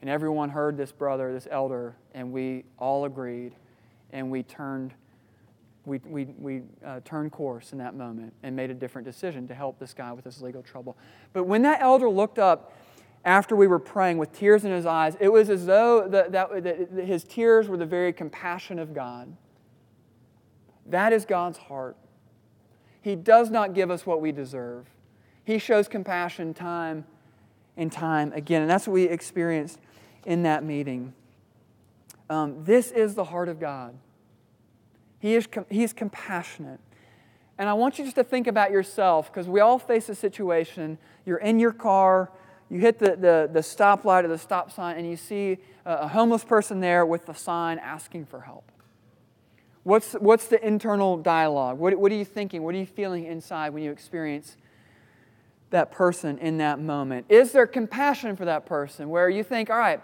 And 0.00 0.10
everyone 0.10 0.50
heard 0.50 0.76
this 0.76 0.92
brother, 0.92 1.32
this 1.32 1.48
elder, 1.50 1.94
and 2.14 2.32
we 2.32 2.64
all 2.78 3.04
agreed, 3.04 3.54
and 4.12 4.30
we 4.30 4.42
turned 4.42 4.92
we, 5.88 5.98
we, 6.04 6.24
we 6.38 6.62
uh, 6.84 7.00
turned 7.04 7.32
course 7.32 7.72
in 7.72 7.78
that 7.78 7.94
moment 7.94 8.34
and 8.42 8.54
made 8.54 8.70
a 8.70 8.74
different 8.74 9.06
decision 9.06 9.48
to 9.48 9.54
help 9.54 9.78
this 9.78 9.94
guy 9.94 10.12
with 10.12 10.24
his 10.24 10.42
legal 10.42 10.62
trouble. 10.62 10.98
But 11.32 11.44
when 11.44 11.62
that 11.62 11.80
elder 11.80 12.10
looked 12.10 12.38
up 12.38 12.74
after 13.24 13.56
we 13.56 13.66
were 13.66 13.78
praying 13.78 14.18
with 14.18 14.32
tears 14.32 14.64
in 14.64 14.72
his 14.72 14.86
eyes, 14.86 15.16
it 15.20 15.28
was 15.28 15.50
as 15.50 15.66
though 15.66 16.08
that, 16.08 16.32
that, 16.32 17.04
his 17.04 17.24
tears 17.24 17.68
were 17.68 17.76
the 17.76 17.86
very 17.86 18.12
compassion 18.12 18.78
of 18.78 18.94
God. 18.94 19.36
That 20.86 21.12
is 21.12 21.24
God's 21.24 21.58
heart. 21.58 21.96
He 23.00 23.14
does 23.14 23.50
not 23.50 23.74
give 23.74 23.90
us 23.90 24.06
what 24.06 24.20
we 24.20 24.32
deserve. 24.32 24.86
He 25.44 25.58
shows 25.58 25.88
compassion 25.88 26.54
time 26.54 27.06
and 27.76 27.90
time 27.90 28.32
again. 28.32 28.62
And 28.62 28.70
that's 28.70 28.86
what 28.86 28.94
we 28.94 29.04
experienced 29.04 29.78
in 30.24 30.42
that 30.42 30.64
meeting. 30.64 31.14
Um, 32.30 32.64
this 32.64 32.90
is 32.90 33.14
the 33.14 33.24
heart 33.24 33.48
of 33.48 33.58
God. 33.58 33.94
He 35.18 35.34
is, 35.34 35.48
he 35.70 35.82
is 35.82 35.92
compassionate. 35.92 36.80
And 37.58 37.68
I 37.68 37.72
want 37.72 37.98
you 37.98 38.04
just 38.04 38.16
to 38.16 38.24
think 38.24 38.46
about 38.46 38.70
yourself 38.70 39.32
because 39.32 39.48
we 39.48 39.60
all 39.60 39.78
face 39.78 40.08
a 40.08 40.14
situation. 40.14 40.98
You're 41.26 41.38
in 41.38 41.58
your 41.58 41.72
car, 41.72 42.30
you 42.70 42.80
hit 42.80 42.98
the, 42.98 43.16
the, 43.16 43.50
the 43.52 43.60
stoplight 43.60 44.24
or 44.24 44.28
the 44.28 44.38
stop 44.38 44.70
sign, 44.70 44.96
and 44.96 45.08
you 45.08 45.16
see 45.16 45.58
a, 45.84 45.92
a 45.92 46.08
homeless 46.08 46.44
person 46.44 46.80
there 46.80 47.06
with 47.06 47.26
the 47.26 47.34
sign 47.34 47.78
asking 47.78 48.26
for 48.26 48.40
help. 48.42 48.70
What's, 49.84 50.12
what's 50.12 50.48
the 50.48 50.64
internal 50.66 51.16
dialogue? 51.16 51.78
What, 51.78 51.98
what 51.98 52.12
are 52.12 52.16
you 52.16 52.24
thinking? 52.24 52.62
What 52.62 52.74
are 52.74 52.78
you 52.78 52.86
feeling 52.86 53.24
inside 53.24 53.70
when 53.70 53.82
you 53.82 53.90
experience 53.90 54.56
that 55.70 55.90
person 55.90 56.38
in 56.38 56.58
that 56.58 56.78
moment? 56.78 57.26
Is 57.28 57.52
there 57.52 57.66
compassion 57.66 58.36
for 58.36 58.44
that 58.44 58.66
person 58.66 59.08
where 59.08 59.30
you 59.30 59.42
think, 59.42 59.70
all 59.70 59.78
right, 59.78 60.02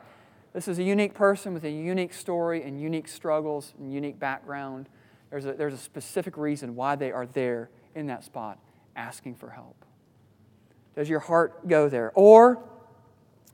this 0.54 0.68
is 0.68 0.78
a 0.78 0.82
unique 0.82 1.14
person 1.14 1.52
with 1.52 1.64
a 1.64 1.70
unique 1.70 2.14
story 2.14 2.62
and 2.62 2.80
unique 2.80 3.08
struggles 3.08 3.74
and 3.78 3.92
unique 3.92 4.18
background? 4.18 4.88
There's 5.30 5.44
a, 5.44 5.52
there's 5.52 5.74
a 5.74 5.78
specific 5.78 6.38
reason 6.38 6.76
why 6.76 6.96
they 6.96 7.12
are 7.12 7.26
there 7.26 7.68
in 7.94 8.06
that 8.06 8.24
spot 8.24 8.58
asking 8.96 9.34
for 9.34 9.50
help. 9.50 9.84
Does 10.94 11.08
your 11.08 11.20
heart 11.20 11.66
go 11.66 11.88
there? 11.88 12.12
Or 12.14 12.62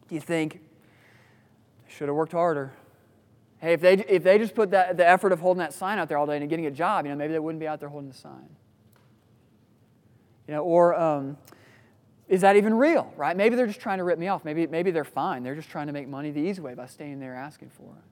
do 0.08 0.14
you 0.14 0.20
think, 0.20 0.60
should 1.88 2.08
have 2.08 2.16
worked 2.16 2.32
harder? 2.32 2.72
Hey, 3.58 3.74
if 3.74 3.80
they, 3.80 3.94
if 3.94 4.22
they 4.22 4.38
just 4.38 4.54
put 4.54 4.70
that, 4.70 4.96
the 4.96 5.06
effort 5.06 5.32
of 5.32 5.40
holding 5.40 5.58
that 5.58 5.74
sign 5.74 5.98
out 5.98 6.08
there 6.08 6.18
all 6.18 6.26
day 6.26 6.36
and 6.36 6.48
getting 6.48 6.66
a 6.66 6.70
job, 6.70 7.04
you 7.04 7.10
know, 7.10 7.16
maybe 7.16 7.32
they 7.32 7.38
wouldn't 7.38 7.60
be 7.60 7.68
out 7.68 7.80
there 7.80 7.88
holding 7.88 8.10
the 8.10 8.16
sign. 8.16 8.48
You 10.48 10.54
know, 10.54 10.64
or 10.64 10.98
um, 10.98 11.36
is 12.26 12.40
that 12.40 12.56
even 12.56 12.74
real, 12.74 13.12
right? 13.16 13.36
Maybe 13.36 13.56
they're 13.56 13.66
just 13.66 13.80
trying 13.80 13.98
to 13.98 14.04
rip 14.04 14.18
me 14.18 14.28
off. 14.28 14.44
Maybe, 14.44 14.66
maybe 14.66 14.90
they're 14.90 15.04
fine. 15.04 15.42
They're 15.42 15.54
just 15.54 15.68
trying 15.68 15.88
to 15.88 15.92
make 15.92 16.08
money 16.08 16.30
the 16.30 16.40
easy 16.40 16.60
way 16.60 16.74
by 16.74 16.86
staying 16.86 17.20
there 17.20 17.34
asking 17.34 17.70
for 17.70 17.92
it. 17.96 18.04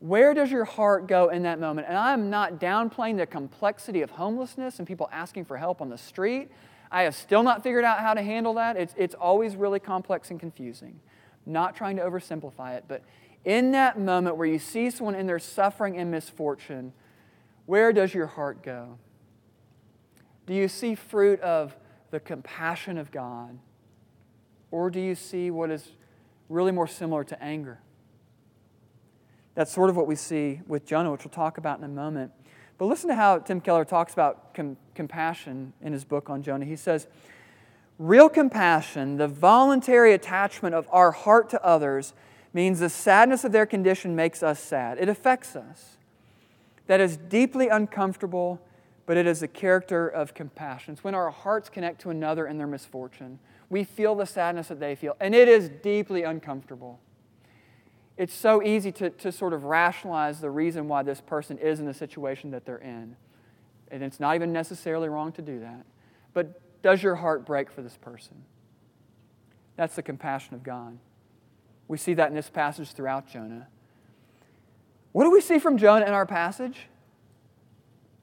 Where 0.00 0.34
does 0.34 0.50
your 0.50 0.64
heart 0.64 1.06
go 1.06 1.28
in 1.28 1.44
that 1.44 1.60
moment? 1.60 1.86
And 1.88 1.96
I'm 1.96 2.28
not 2.28 2.58
downplaying 2.58 3.18
the 3.18 3.26
complexity 3.26 4.02
of 4.02 4.10
homelessness 4.10 4.80
and 4.80 4.88
people 4.88 5.08
asking 5.12 5.44
for 5.44 5.56
help 5.56 5.80
on 5.80 5.88
the 5.88 5.98
street. 5.98 6.50
I 6.92 7.04
have 7.04 7.14
still 7.14 7.42
not 7.42 7.62
figured 7.62 7.84
out 7.84 8.00
how 8.00 8.12
to 8.12 8.20
handle 8.22 8.54
that. 8.54 8.76
It's, 8.76 8.94
it's 8.98 9.14
always 9.14 9.56
really 9.56 9.80
complex 9.80 10.30
and 10.30 10.38
confusing. 10.38 11.00
Not 11.46 11.74
trying 11.74 11.96
to 11.96 12.02
oversimplify 12.02 12.76
it, 12.76 12.84
but 12.86 13.02
in 13.46 13.72
that 13.72 13.98
moment 13.98 14.36
where 14.36 14.46
you 14.46 14.58
see 14.58 14.90
someone 14.90 15.14
in 15.14 15.26
their 15.26 15.38
suffering 15.38 15.96
and 15.96 16.10
misfortune, 16.10 16.92
where 17.64 17.94
does 17.94 18.12
your 18.12 18.26
heart 18.26 18.62
go? 18.62 18.98
Do 20.46 20.52
you 20.52 20.68
see 20.68 20.94
fruit 20.94 21.40
of 21.40 21.74
the 22.10 22.20
compassion 22.20 22.98
of 22.98 23.10
God? 23.10 23.58
Or 24.70 24.90
do 24.90 25.00
you 25.00 25.14
see 25.14 25.50
what 25.50 25.70
is 25.70 25.92
really 26.50 26.72
more 26.72 26.86
similar 26.86 27.24
to 27.24 27.42
anger? 27.42 27.80
That's 29.54 29.72
sort 29.72 29.88
of 29.88 29.96
what 29.96 30.06
we 30.06 30.16
see 30.16 30.60
with 30.66 30.84
Jonah, 30.84 31.10
which 31.10 31.24
we'll 31.24 31.30
talk 31.30 31.56
about 31.56 31.78
in 31.78 31.84
a 31.84 31.88
moment. 31.88 32.32
But 32.82 32.88
listen 32.88 33.10
to 33.10 33.14
how 33.14 33.38
Tim 33.38 33.60
Keller 33.60 33.84
talks 33.84 34.12
about 34.12 34.54
com- 34.54 34.76
compassion 34.96 35.72
in 35.82 35.92
his 35.92 36.04
book 36.04 36.28
on 36.28 36.42
Jonah. 36.42 36.64
He 36.64 36.74
says, 36.74 37.06
Real 37.96 38.28
compassion, 38.28 39.18
the 39.18 39.28
voluntary 39.28 40.14
attachment 40.14 40.74
of 40.74 40.88
our 40.90 41.12
heart 41.12 41.48
to 41.50 41.64
others, 41.64 42.12
means 42.52 42.80
the 42.80 42.88
sadness 42.88 43.44
of 43.44 43.52
their 43.52 43.66
condition 43.66 44.16
makes 44.16 44.42
us 44.42 44.58
sad. 44.58 44.98
It 44.98 45.08
affects 45.08 45.54
us. 45.54 45.96
That 46.88 46.98
is 46.98 47.16
deeply 47.16 47.68
uncomfortable, 47.68 48.60
but 49.06 49.16
it 49.16 49.28
is 49.28 49.38
the 49.38 49.46
character 49.46 50.08
of 50.08 50.34
compassion. 50.34 50.94
It's 50.94 51.04
when 51.04 51.14
our 51.14 51.30
hearts 51.30 51.68
connect 51.68 52.00
to 52.00 52.10
another 52.10 52.48
in 52.48 52.58
their 52.58 52.66
misfortune. 52.66 53.38
We 53.70 53.84
feel 53.84 54.16
the 54.16 54.26
sadness 54.26 54.66
that 54.66 54.80
they 54.80 54.96
feel, 54.96 55.16
and 55.20 55.36
it 55.36 55.46
is 55.46 55.68
deeply 55.68 56.24
uncomfortable 56.24 56.98
it's 58.16 58.34
so 58.34 58.62
easy 58.62 58.92
to, 58.92 59.10
to 59.10 59.32
sort 59.32 59.52
of 59.52 59.64
rationalize 59.64 60.40
the 60.40 60.50
reason 60.50 60.88
why 60.88 61.02
this 61.02 61.20
person 61.20 61.58
is 61.58 61.80
in 61.80 61.86
the 61.86 61.94
situation 61.94 62.50
that 62.50 62.66
they're 62.66 62.76
in. 62.76 63.16
And 63.90 64.02
it's 64.02 64.20
not 64.20 64.34
even 64.34 64.52
necessarily 64.52 65.08
wrong 65.08 65.32
to 65.32 65.42
do 65.42 65.60
that. 65.60 65.84
But 66.34 66.82
does 66.82 67.02
your 67.02 67.16
heart 67.16 67.46
break 67.46 67.70
for 67.70 67.82
this 67.82 67.96
person? 67.96 68.44
That's 69.76 69.96
the 69.96 70.02
compassion 70.02 70.54
of 70.54 70.62
God. 70.62 70.98
We 71.88 71.98
see 71.98 72.14
that 72.14 72.28
in 72.28 72.34
this 72.34 72.50
passage 72.50 72.92
throughout 72.92 73.28
Jonah. 73.28 73.68
What 75.12 75.24
do 75.24 75.30
we 75.30 75.40
see 75.40 75.58
from 75.58 75.78
Jonah 75.78 76.06
in 76.06 76.12
our 76.12 76.26
passage? 76.26 76.88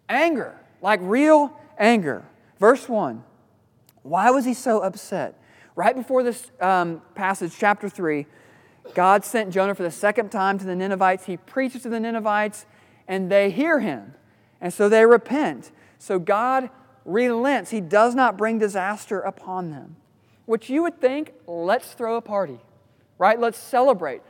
Anger, 0.07 0.55
like 0.81 0.99
real 1.03 1.53
anger. 1.77 2.25
Verse 2.59 2.89
1 2.89 3.23
Why 4.03 4.31
was 4.31 4.45
he 4.45 4.53
so 4.53 4.79
upset? 4.79 5.39
Right 5.75 5.95
before 5.95 6.23
this 6.23 6.51
um, 6.59 7.01
passage, 7.15 7.53
chapter 7.57 7.87
3, 7.87 8.25
God 8.93 9.23
sent 9.23 9.51
Jonah 9.51 9.75
for 9.75 9.83
the 9.83 9.91
second 9.91 10.29
time 10.29 10.57
to 10.59 10.65
the 10.65 10.75
Ninevites. 10.75 11.25
He 11.25 11.37
preaches 11.37 11.83
to 11.83 11.89
the 11.89 11.99
Ninevites, 11.99 12.65
and 13.07 13.31
they 13.31 13.51
hear 13.51 13.79
him. 13.79 14.15
And 14.61 14.73
so 14.73 14.89
they 14.89 15.05
repent. 15.05 15.71
So 15.97 16.19
God 16.19 16.69
relents. 17.05 17.71
He 17.71 17.81
does 17.81 18.15
not 18.15 18.37
bring 18.37 18.59
disaster 18.59 19.19
upon 19.19 19.71
them. 19.71 19.95
Which 20.45 20.69
you 20.69 20.81
would 20.83 20.99
think, 20.99 21.33
let's 21.47 21.93
throw 21.93 22.15
a 22.15 22.21
party, 22.21 22.59
right? 23.17 23.39
Let's 23.39 23.57
celebrate. 23.57 24.21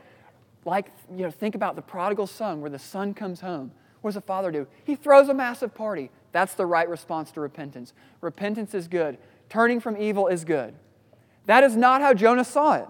Like, 0.64 0.92
you 1.10 1.22
know, 1.22 1.30
think 1.30 1.54
about 1.54 1.76
the 1.76 1.82
prodigal 1.82 2.26
son, 2.26 2.60
where 2.60 2.70
the 2.70 2.78
son 2.78 3.14
comes 3.14 3.40
home. 3.40 3.72
What 4.02 4.10
does 4.10 4.16
the 4.16 4.20
father 4.20 4.50
do? 4.50 4.66
He 4.84 4.96
throws 4.96 5.28
a 5.28 5.34
massive 5.34 5.74
party. 5.74 6.10
That's 6.32 6.54
the 6.54 6.66
right 6.66 6.88
response 6.88 7.30
to 7.32 7.40
repentance. 7.40 7.92
Repentance 8.20 8.74
is 8.74 8.88
good, 8.88 9.18
turning 9.48 9.80
from 9.80 9.96
evil 9.96 10.26
is 10.26 10.44
good. 10.44 10.74
That 11.46 11.64
is 11.64 11.76
not 11.76 12.02
how 12.02 12.14
Jonah 12.14 12.44
saw 12.44 12.74
it. 12.74 12.88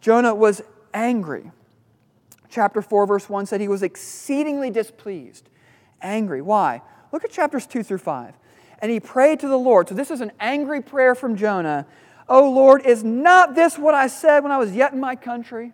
Jonah 0.00 0.34
was 0.34 0.62
angry. 0.94 1.50
Chapter 2.48 2.80
4, 2.80 3.06
verse 3.06 3.28
1 3.28 3.46
said 3.46 3.60
he 3.60 3.68
was 3.68 3.82
exceedingly 3.82 4.70
displeased. 4.70 5.50
Angry. 6.00 6.40
Why? 6.40 6.82
Look 7.12 7.24
at 7.24 7.30
chapters 7.30 7.66
2 7.66 7.82
through 7.82 7.98
5. 7.98 8.34
And 8.78 8.90
he 8.90 9.00
prayed 9.00 9.40
to 9.40 9.48
the 9.48 9.58
Lord. 9.58 9.88
So 9.88 9.94
this 9.94 10.10
is 10.10 10.20
an 10.20 10.32
angry 10.38 10.80
prayer 10.80 11.14
from 11.14 11.36
Jonah. 11.36 11.86
Oh 12.28 12.50
Lord, 12.50 12.86
is 12.86 13.02
not 13.02 13.54
this 13.54 13.78
what 13.78 13.94
I 13.94 14.06
said 14.06 14.42
when 14.42 14.52
I 14.52 14.58
was 14.58 14.74
yet 14.74 14.92
in 14.92 15.00
my 15.00 15.16
country? 15.16 15.72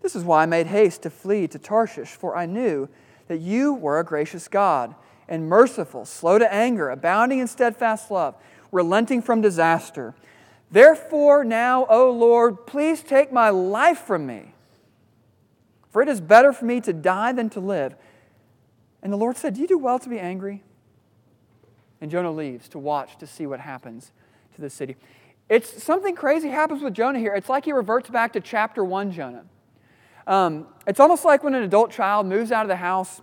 This 0.00 0.16
is 0.16 0.24
why 0.24 0.42
I 0.42 0.46
made 0.46 0.66
haste 0.66 1.02
to 1.02 1.10
flee 1.10 1.46
to 1.48 1.58
Tarshish, 1.58 2.08
for 2.08 2.36
I 2.36 2.46
knew 2.46 2.88
that 3.28 3.40
you 3.40 3.72
were 3.72 3.98
a 4.00 4.04
gracious 4.04 4.48
God 4.48 4.94
and 5.28 5.48
merciful, 5.48 6.04
slow 6.04 6.38
to 6.38 6.52
anger, 6.52 6.90
abounding 6.90 7.38
in 7.38 7.46
steadfast 7.46 8.10
love, 8.10 8.34
relenting 8.72 9.22
from 9.22 9.40
disaster 9.40 10.14
Therefore, 10.72 11.44
now, 11.44 11.86
O 11.90 12.10
Lord, 12.10 12.66
please 12.66 13.02
take 13.02 13.30
my 13.30 13.50
life 13.50 13.98
from 13.98 14.26
me. 14.26 14.54
For 15.90 16.00
it 16.00 16.08
is 16.08 16.20
better 16.22 16.54
for 16.54 16.64
me 16.64 16.80
to 16.80 16.94
die 16.94 17.32
than 17.32 17.50
to 17.50 17.60
live. 17.60 17.94
And 19.02 19.12
the 19.12 19.18
Lord 19.18 19.36
said, 19.36 19.54
Do 19.54 19.60
you 19.60 19.68
do 19.68 19.76
well 19.76 19.98
to 19.98 20.08
be 20.08 20.18
angry? 20.18 20.62
And 22.00 22.10
Jonah 22.10 22.32
leaves 22.32 22.68
to 22.70 22.78
watch 22.78 23.18
to 23.18 23.26
see 23.26 23.46
what 23.46 23.60
happens 23.60 24.12
to 24.54 24.62
the 24.62 24.70
city. 24.70 24.96
It's 25.50 25.82
something 25.82 26.16
crazy 26.16 26.48
happens 26.48 26.82
with 26.82 26.94
Jonah 26.94 27.18
here. 27.18 27.34
It's 27.34 27.50
like 27.50 27.66
he 27.66 27.72
reverts 27.72 28.08
back 28.08 28.32
to 28.32 28.40
chapter 28.40 28.82
1 28.82 29.12
Jonah. 29.12 29.44
Um, 30.26 30.66
it's 30.86 31.00
almost 31.00 31.24
like 31.24 31.44
when 31.44 31.54
an 31.54 31.62
adult 31.62 31.90
child 31.90 32.26
moves 32.26 32.50
out 32.50 32.62
of 32.62 32.68
the 32.68 32.76
house 32.76 33.20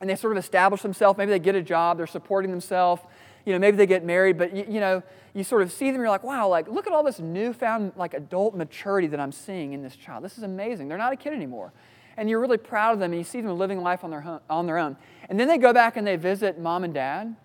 and 0.00 0.10
they 0.10 0.16
sort 0.16 0.36
of 0.36 0.38
establish 0.44 0.82
themselves. 0.82 1.16
Maybe 1.16 1.30
they 1.30 1.38
get 1.38 1.54
a 1.54 1.62
job, 1.62 1.96
they're 1.96 2.06
supporting 2.06 2.50
themselves, 2.50 3.02
you 3.46 3.52
know, 3.52 3.58
maybe 3.58 3.78
they 3.78 3.86
get 3.86 4.04
married, 4.04 4.36
but, 4.36 4.54
you, 4.54 4.66
you 4.68 4.80
know, 4.80 5.02
you 5.32 5.44
sort 5.44 5.62
of 5.62 5.72
see 5.72 5.90
them, 5.90 6.00
you're 6.00 6.10
like, 6.10 6.24
wow, 6.24 6.48
like, 6.48 6.68
look 6.68 6.86
at 6.86 6.92
all 6.92 7.02
this 7.02 7.20
newfound, 7.20 7.92
like, 7.96 8.12
adult 8.12 8.54
maturity 8.54 9.06
that 9.06 9.20
I'm 9.20 9.32
seeing 9.32 9.72
in 9.72 9.82
this 9.82 9.96
child. 9.96 10.24
This 10.24 10.36
is 10.36 10.42
amazing. 10.42 10.88
They're 10.88 10.98
not 10.98 11.12
a 11.12 11.16
kid 11.16 11.32
anymore. 11.32 11.72
And 12.18 12.28
you're 12.28 12.40
really 12.40 12.58
proud 12.58 12.92
of 12.92 12.98
them, 12.98 13.12
and 13.12 13.20
you 13.20 13.24
see 13.24 13.40
them 13.40 13.56
living 13.56 13.80
life 13.80 14.04
on 14.04 14.10
their, 14.10 14.40
on 14.50 14.66
their 14.66 14.78
own. 14.78 14.96
And 15.30 15.38
then 15.38 15.48
they 15.48 15.58
go 15.58 15.72
back 15.72 15.96
and 15.96 16.06
they 16.06 16.16
visit 16.16 16.58
mom 16.58 16.84
and 16.84 16.92
dad, 16.92 17.36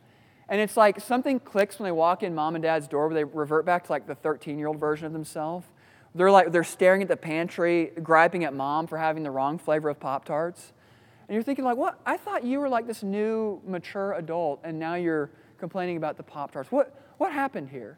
and 0.52 0.60
it's 0.60 0.76
like 0.76 1.00
something 1.00 1.40
clicks 1.40 1.80
when 1.80 1.86
they 1.86 1.94
walk 1.94 2.24
in 2.24 2.36
mom 2.36 2.56
and 2.56 2.62
dad's 2.62 2.86
door 2.86 3.08
where 3.08 3.16
they 3.16 3.24
revert 3.24 3.66
back 3.66 3.86
to 3.86 3.92
like 3.92 4.06
the 4.06 4.16
13 4.16 4.60
year 4.60 4.68
old 4.68 4.80
version 4.80 5.06
of 5.06 5.14
themselves. 5.14 5.66
They're 6.14 6.30
like, 6.30 6.52
they're 6.52 6.66
staring 6.66 7.02
at 7.02 7.08
the 7.08 7.16
pantry, 7.16 7.92
griping 8.04 8.44
at 8.44 8.54
mom 8.54 8.86
for 8.88 8.98
having 8.98 9.24
the 9.24 9.32
wrong 9.32 9.58
flavor 9.58 9.88
of 9.88 10.02
Pop 10.02 10.26
Tarts. 10.26 10.74
And 11.30 11.36
you're 11.36 11.44
thinking, 11.44 11.64
like, 11.64 11.78
what? 11.78 12.02
I 12.06 12.18
thought 12.18 12.44
you 12.44 12.60
were 12.60 12.68
like 12.68 12.86
this 12.86 13.02
new, 13.02 13.62
mature 13.66 14.12
adult, 14.16 14.60
and 14.66 14.78
now 14.78 14.96
you're 14.96 15.30
complaining 15.62 15.96
about 15.96 16.18
the 16.18 16.24
Pop 16.24 16.52
Tarts. 16.52 16.70
What, 16.72 16.94
what 17.18 17.32
happened 17.32 17.70
here? 17.70 17.98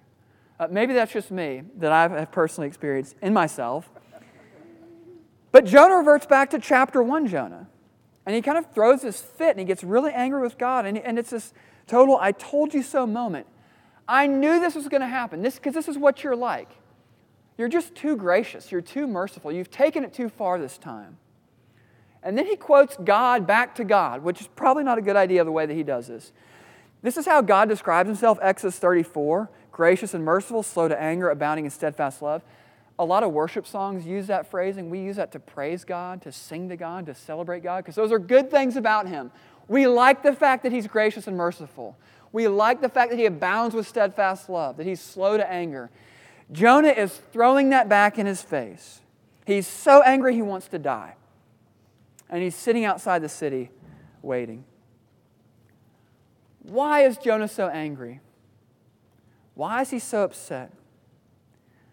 Uh, 0.59 0.67
maybe 0.69 0.93
that's 0.93 1.11
just 1.11 1.31
me 1.31 1.63
that 1.77 1.91
I've 1.91 2.31
personally 2.31 2.67
experienced 2.67 3.15
in 3.23 3.33
myself. 3.33 3.89
But 5.51 5.65
Jonah 5.65 5.95
reverts 5.95 6.27
back 6.27 6.51
to 6.51 6.59
chapter 6.59 7.01
1 7.01 7.27
Jonah. 7.27 7.67
And 8.25 8.35
he 8.35 8.41
kind 8.41 8.57
of 8.57 8.71
throws 8.71 9.01
this 9.01 9.21
fit 9.21 9.51
and 9.51 9.59
he 9.59 9.65
gets 9.65 9.83
really 9.83 10.11
angry 10.11 10.41
with 10.41 10.57
God. 10.57 10.85
And, 10.85 10.97
and 10.97 11.17
it's 11.17 11.31
this 11.31 11.53
total 11.87 12.17
I 12.21 12.31
told 12.31 12.73
you 12.73 12.83
so 12.83 13.07
moment. 13.07 13.47
I 14.07 14.27
knew 14.27 14.59
this 14.59 14.75
was 14.75 14.87
going 14.87 15.01
to 15.01 15.07
happen 15.07 15.41
because 15.41 15.73
this, 15.73 15.73
this 15.73 15.87
is 15.87 15.97
what 15.97 16.23
you're 16.23 16.35
like. 16.35 16.69
You're 17.57 17.69
just 17.69 17.95
too 17.95 18.15
gracious. 18.15 18.71
You're 18.71 18.81
too 18.81 19.07
merciful. 19.07 19.51
You've 19.51 19.71
taken 19.71 20.03
it 20.03 20.13
too 20.13 20.29
far 20.29 20.59
this 20.59 20.77
time. 20.77 21.17
And 22.23 22.37
then 22.37 22.45
he 22.45 22.55
quotes 22.55 22.95
God 22.97 23.45
back 23.45 23.75
to 23.75 23.83
God, 23.83 24.23
which 24.23 24.41
is 24.41 24.47
probably 24.47 24.83
not 24.83 24.97
a 24.97 25.01
good 25.01 25.15
idea 25.17 25.43
the 25.43 25.51
way 25.51 25.65
that 25.65 25.73
he 25.73 25.83
does 25.83 26.07
this. 26.07 26.31
This 27.03 27.17
is 27.17 27.27
how 27.27 27.41
God 27.41 27.69
describes 27.69 28.07
himself, 28.07 28.39
Exodus 28.41 28.79
34 28.79 29.49
gracious 29.71 30.13
and 30.13 30.23
merciful, 30.23 30.61
slow 30.61 30.87
to 30.87 30.99
anger, 31.01 31.29
abounding 31.29 31.65
in 31.65 31.71
steadfast 31.71 32.21
love. 32.21 32.43
A 32.99 33.03
lot 33.03 33.23
of 33.23 33.31
worship 33.31 33.65
songs 33.65 34.05
use 34.05 34.27
that 34.27 34.49
phrasing. 34.49 34.91
We 34.91 34.99
use 34.99 35.15
that 35.15 35.31
to 35.31 35.39
praise 35.39 35.83
God, 35.83 36.21
to 36.21 36.31
sing 36.31 36.69
to 36.69 36.77
God, 36.77 37.07
to 37.07 37.15
celebrate 37.15 37.63
God, 37.63 37.83
because 37.83 37.95
those 37.95 38.11
are 38.11 38.19
good 38.19 38.51
things 38.51 38.77
about 38.77 39.07
him. 39.07 39.31
We 39.67 39.87
like 39.87 40.21
the 40.21 40.33
fact 40.33 40.61
that 40.61 40.71
he's 40.71 40.85
gracious 40.85 41.25
and 41.25 41.35
merciful. 41.35 41.97
We 42.31 42.47
like 42.47 42.81
the 42.81 42.89
fact 42.89 43.09
that 43.09 43.17
he 43.17 43.25
abounds 43.25 43.73
with 43.73 43.87
steadfast 43.87 44.47
love, 44.47 44.77
that 44.77 44.85
he's 44.85 45.01
slow 45.01 45.37
to 45.37 45.51
anger. 45.51 45.89
Jonah 46.51 46.89
is 46.89 47.19
throwing 47.31 47.69
that 47.71 47.89
back 47.89 48.19
in 48.19 48.27
his 48.27 48.43
face. 48.43 49.01
He's 49.45 49.65
so 49.65 50.03
angry 50.03 50.35
he 50.35 50.43
wants 50.43 50.67
to 50.67 50.77
die. 50.77 51.15
And 52.29 52.43
he's 52.43 52.55
sitting 52.55 52.85
outside 52.85 53.23
the 53.23 53.29
city 53.29 53.71
waiting. 54.21 54.65
Why 56.63 57.01
is 57.01 57.17
Jonah 57.17 57.47
so 57.47 57.67
angry? 57.67 58.21
Why 59.53 59.81
is 59.81 59.91
he 59.91 59.99
so 59.99 60.23
upset? 60.23 60.71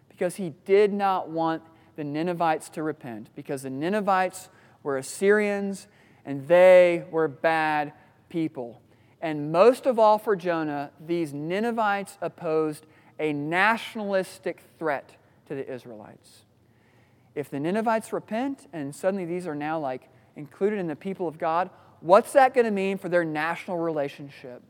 Because 0.09 0.35
he 0.35 0.53
did 0.65 0.91
not 0.91 1.29
want 1.29 1.61
the 1.95 2.03
Ninevites 2.03 2.69
to 2.69 2.83
repent, 2.83 3.29
because 3.35 3.63
the 3.63 3.69
Ninevites 3.69 4.49
were 4.81 4.97
Assyrians 4.97 5.87
and 6.25 6.47
they 6.47 7.03
were 7.11 7.27
bad 7.27 7.93
people. 8.29 8.81
And 9.21 9.51
most 9.51 9.85
of 9.85 9.99
all 9.99 10.17
for 10.17 10.35
Jonah, 10.35 10.91
these 11.05 11.33
Ninevites 11.33 12.17
opposed 12.21 12.85
a 13.19 13.33
nationalistic 13.33 14.63
threat 14.79 15.15
to 15.47 15.53
the 15.53 15.71
Israelites. 15.71 16.45
If 17.35 17.49
the 17.49 17.59
Ninevites 17.59 18.11
repent 18.13 18.67
and 18.73 18.95
suddenly 18.95 19.25
these 19.25 19.45
are 19.45 19.55
now 19.55 19.79
like 19.79 20.09
included 20.35 20.79
in 20.79 20.87
the 20.87 20.95
people 20.95 21.27
of 21.27 21.37
God, 21.37 21.69
what's 22.01 22.33
that 22.33 22.53
going 22.53 22.65
to 22.65 22.71
mean 22.71 22.97
for 22.97 23.09
their 23.09 23.23
national 23.23 23.77
relationship? 23.77 24.61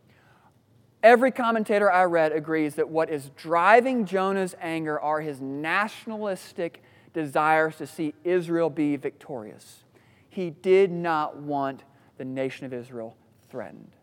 Every 1.03 1.31
commentator 1.31 1.91
I 1.91 2.03
read 2.03 2.31
agrees 2.31 2.75
that 2.75 2.89
what 2.89 3.09
is 3.09 3.31
driving 3.35 4.05
Jonah's 4.05 4.55
anger 4.61 5.00
are 5.00 5.21
his 5.21 5.41
nationalistic 5.41 6.83
desires 7.13 7.77
to 7.77 7.88
see 7.88 8.13
Israel 8.23 8.69
be 8.69 8.95
victorious. 8.97 9.83
He 10.29 10.51
did 10.51 10.91
not 10.91 11.38
want 11.38 11.83
the 12.17 12.25
nation 12.25 12.65
of 12.65 12.73
Israel 12.73 13.17
threatened. 13.50 13.95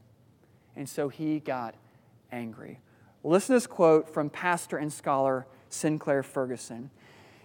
And 0.75 0.89
so 0.89 1.09
he 1.09 1.39
got 1.39 1.75
angry. 2.33 2.81
Listen 3.23 3.49
to 3.49 3.53
this 3.55 3.67
quote 3.67 4.13
from 4.13 4.29
pastor 4.29 4.77
and 4.77 4.93
scholar 4.93 5.47
Sinclair 5.69 6.23
Ferguson. 6.23 6.91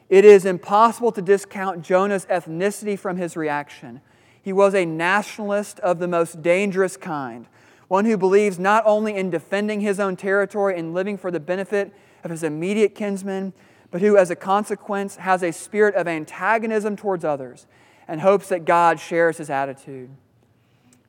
It 0.10 0.26
is 0.26 0.46
impossible 0.46 1.12
to 1.14 1.22
discount 1.22 1.82
Jonah's 1.84 2.26
ethnicity 2.26 2.98
from 2.98 3.18
his 3.18 3.38
reaction. 3.38 4.02
He 4.44 4.54
was 4.54 4.76
a 4.76 4.86
nationalist 4.86 5.80
of 5.80 5.98
the 5.98 6.08
most 6.08 6.42
dangerous 6.42 6.98
kind, 6.98 7.48
one 7.88 8.06
who 8.06 8.18
believes 8.18 8.60
not 8.60 8.84
only 8.86 9.16
in 9.16 9.30
defending 9.30 9.80
his 9.80 10.00
own 10.00 10.18
territory 10.18 10.78
and 10.78 10.94
living 10.94 11.18
for 11.18 11.32
the 11.32 11.40
benefit 11.40 11.94
of 12.24 12.30
his 12.30 12.44
immediate 12.44 12.94
kinsmen, 12.94 13.54
but 13.90 14.02
who, 14.02 14.18
as 14.18 14.30
a 14.30 14.36
consequence, 14.36 15.16
has 15.16 15.42
a 15.44 15.54
spirit 15.54 15.96
of 15.96 16.08
antagonism 16.08 16.96
towards 16.96 17.24
others 17.24 17.68
and 18.08 18.22
hopes 18.22 18.50
that 18.50 18.66
God 18.66 19.00
shares 19.00 19.38
his 19.38 19.50
attitude. 19.50 20.10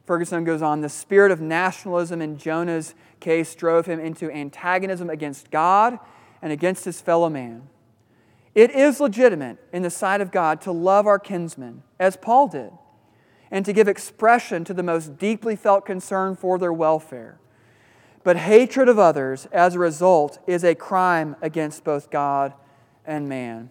Ferguson 0.07 0.45
goes 0.45 0.63
on 0.63 0.81
the 0.81 0.89
spirit 0.89 1.33
of 1.33 1.41
nationalism 1.41 2.21
in 2.23 2.39
Jonah's 2.39 2.95
case 3.21 3.55
drove 3.55 3.87
him 3.87 3.99
into 3.99 4.31
antagonism 4.31 5.11
against 5.11 5.51
God 5.51 5.99
and 6.43 6.53
against 6.53 6.85
his 6.85 7.01
fellow 7.01 7.31
man. 7.31 7.69
It 8.55 8.71
is 8.71 9.01
legitimate 9.01 9.59
in 9.73 9.83
the 9.83 9.91
sight 9.91 10.21
of 10.21 10.31
God 10.31 10.61
to 10.61 10.73
love 10.73 11.07
our 11.07 11.19
kinsmen, 11.19 11.83
as 11.99 12.17
Paul 12.17 12.49
did, 12.49 12.71
and 13.51 13.65
to 13.65 13.73
give 13.73 13.89
expression 13.89 14.65
to 14.65 14.75
the 14.75 14.83
most 14.83 15.19
deeply 15.19 15.57
felt 15.57 15.87
concern 15.87 16.37
for 16.37 16.59
their 16.59 16.73
welfare. 16.73 17.39
But 18.23 18.39
hatred 18.39 18.89
of 18.89 18.99
others, 18.99 19.47
as 19.53 19.75
a 19.75 19.79
result, 19.79 20.39
is 20.47 20.65
a 20.65 20.75
crime 20.75 21.37
against 21.43 21.85
both 21.85 22.11
God 22.11 22.55
and 23.05 23.29
man. 23.29 23.71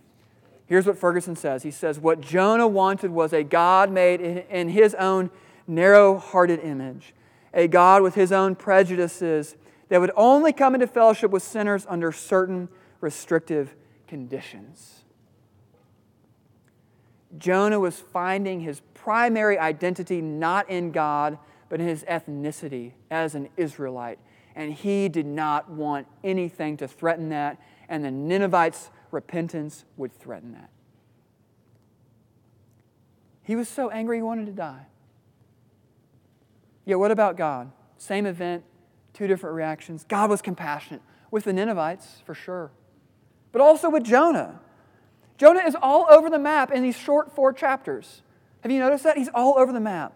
Here's 0.66 0.86
what 0.86 0.98
Ferguson 0.98 1.36
says 1.36 1.64
He 1.64 1.72
says, 1.72 2.00
What 2.00 2.22
Jonah 2.22 2.68
wanted 2.68 3.12
was 3.12 3.34
a 3.34 3.44
God 3.44 3.92
made 3.92 4.22
in 4.22 4.70
his 4.70 4.94
own 4.96 5.30
narrow 5.68 6.18
hearted 6.18 6.60
image, 6.60 7.14
a 7.54 7.68
God 7.68 8.02
with 8.02 8.16
his 8.16 8.32
own 8.32 8.56
prejudices 8.56 9.56
that 9.90 10.00
would 10.00 10.12
only 10.16 10.54
come 10.54 10.74
into 10.74 10.88
fellowship 10.88 11.32
with 11.32 11.44
sinners 11.44 11.86
under 11.90 12.12
certain 12.12 12.70
restrictive 13.02 13.76
conditions. 14.08 15.04
Jonah 17.38 17.80
was 17.80 18.00
finding 18.00 18.62
his 18.62 18.80
primary 19.04 19.58
identity 19.58 20.22
not 20.22 20.70
in 20.70 20.92
God, 20.92 21.38
but 21.70 21.82
in 21.82 21.88
his 21.88 22.04
ethnicity 22.04 22.94
as 23.12 23.36
an 23.36 23.50
Israelite. 23.58 24.20
And 24.56 24.72
he 24.74 25.10
did 25.10 25.26
not 25.26 25.70
want 25.70 26.08
anything 26.24 26.78
to 26.78 26.88
threaten 26.88 27.30
that, 27.30 27.60
and 27.90 28.06
the 28.06 28.12
Ninevites' 28.12 28.92
repentance 29.12 29.84
would 29.98 30.14
threaten 30.14 30.54
that. 30.54 30.70
He 33.42 33.56
was 33.56 33.68
so 33.68 33.90
angry 33.90 34.18
he 34.18 34.22
wanted 34.22 34.46
to 34.46 34.54
die. 34.54 34.86
Yet, 36.86 37.00
what 37.00 37.12
about 37.12 37.36
God? 37.36 37.72
Same 37.98 38.26
event, 38.26 38.64
two 39.14 39.28
different 39.28 39.56
reactions. 39.56 40.06
God 40.08 40.30
was 40.30 40.42
compassionate 40.42 41.02
with 41.30 41.44
the 41.44 41.54
Ninevites, 41.54 42.22
for 42.26 42.34
sure, 42.34 42.72
but 43.52 43.62
also 43.62 43.90
with 43.90 44.04
Jonah. 44.04 44.60
Jonah 45.38 45.64
is 45.66 45.76
all 45.82 46.08
over 46.10 46.30
the 46.30 46.40
map 46.40 46.72
in 46.72 46.84
these 46.84 46.98
short 46.98 47.34
four 47.34 47.52
chapters. 47.52 48.22
Have 48.64 48.72
you 48.72 48.80
noticed 48.80 49.04
that? 49.04 49.18
He's 49.18 49.30
all 49.34 49.60
over 49.60 49.74
the 49.74 49.82
map. 49.82 50.14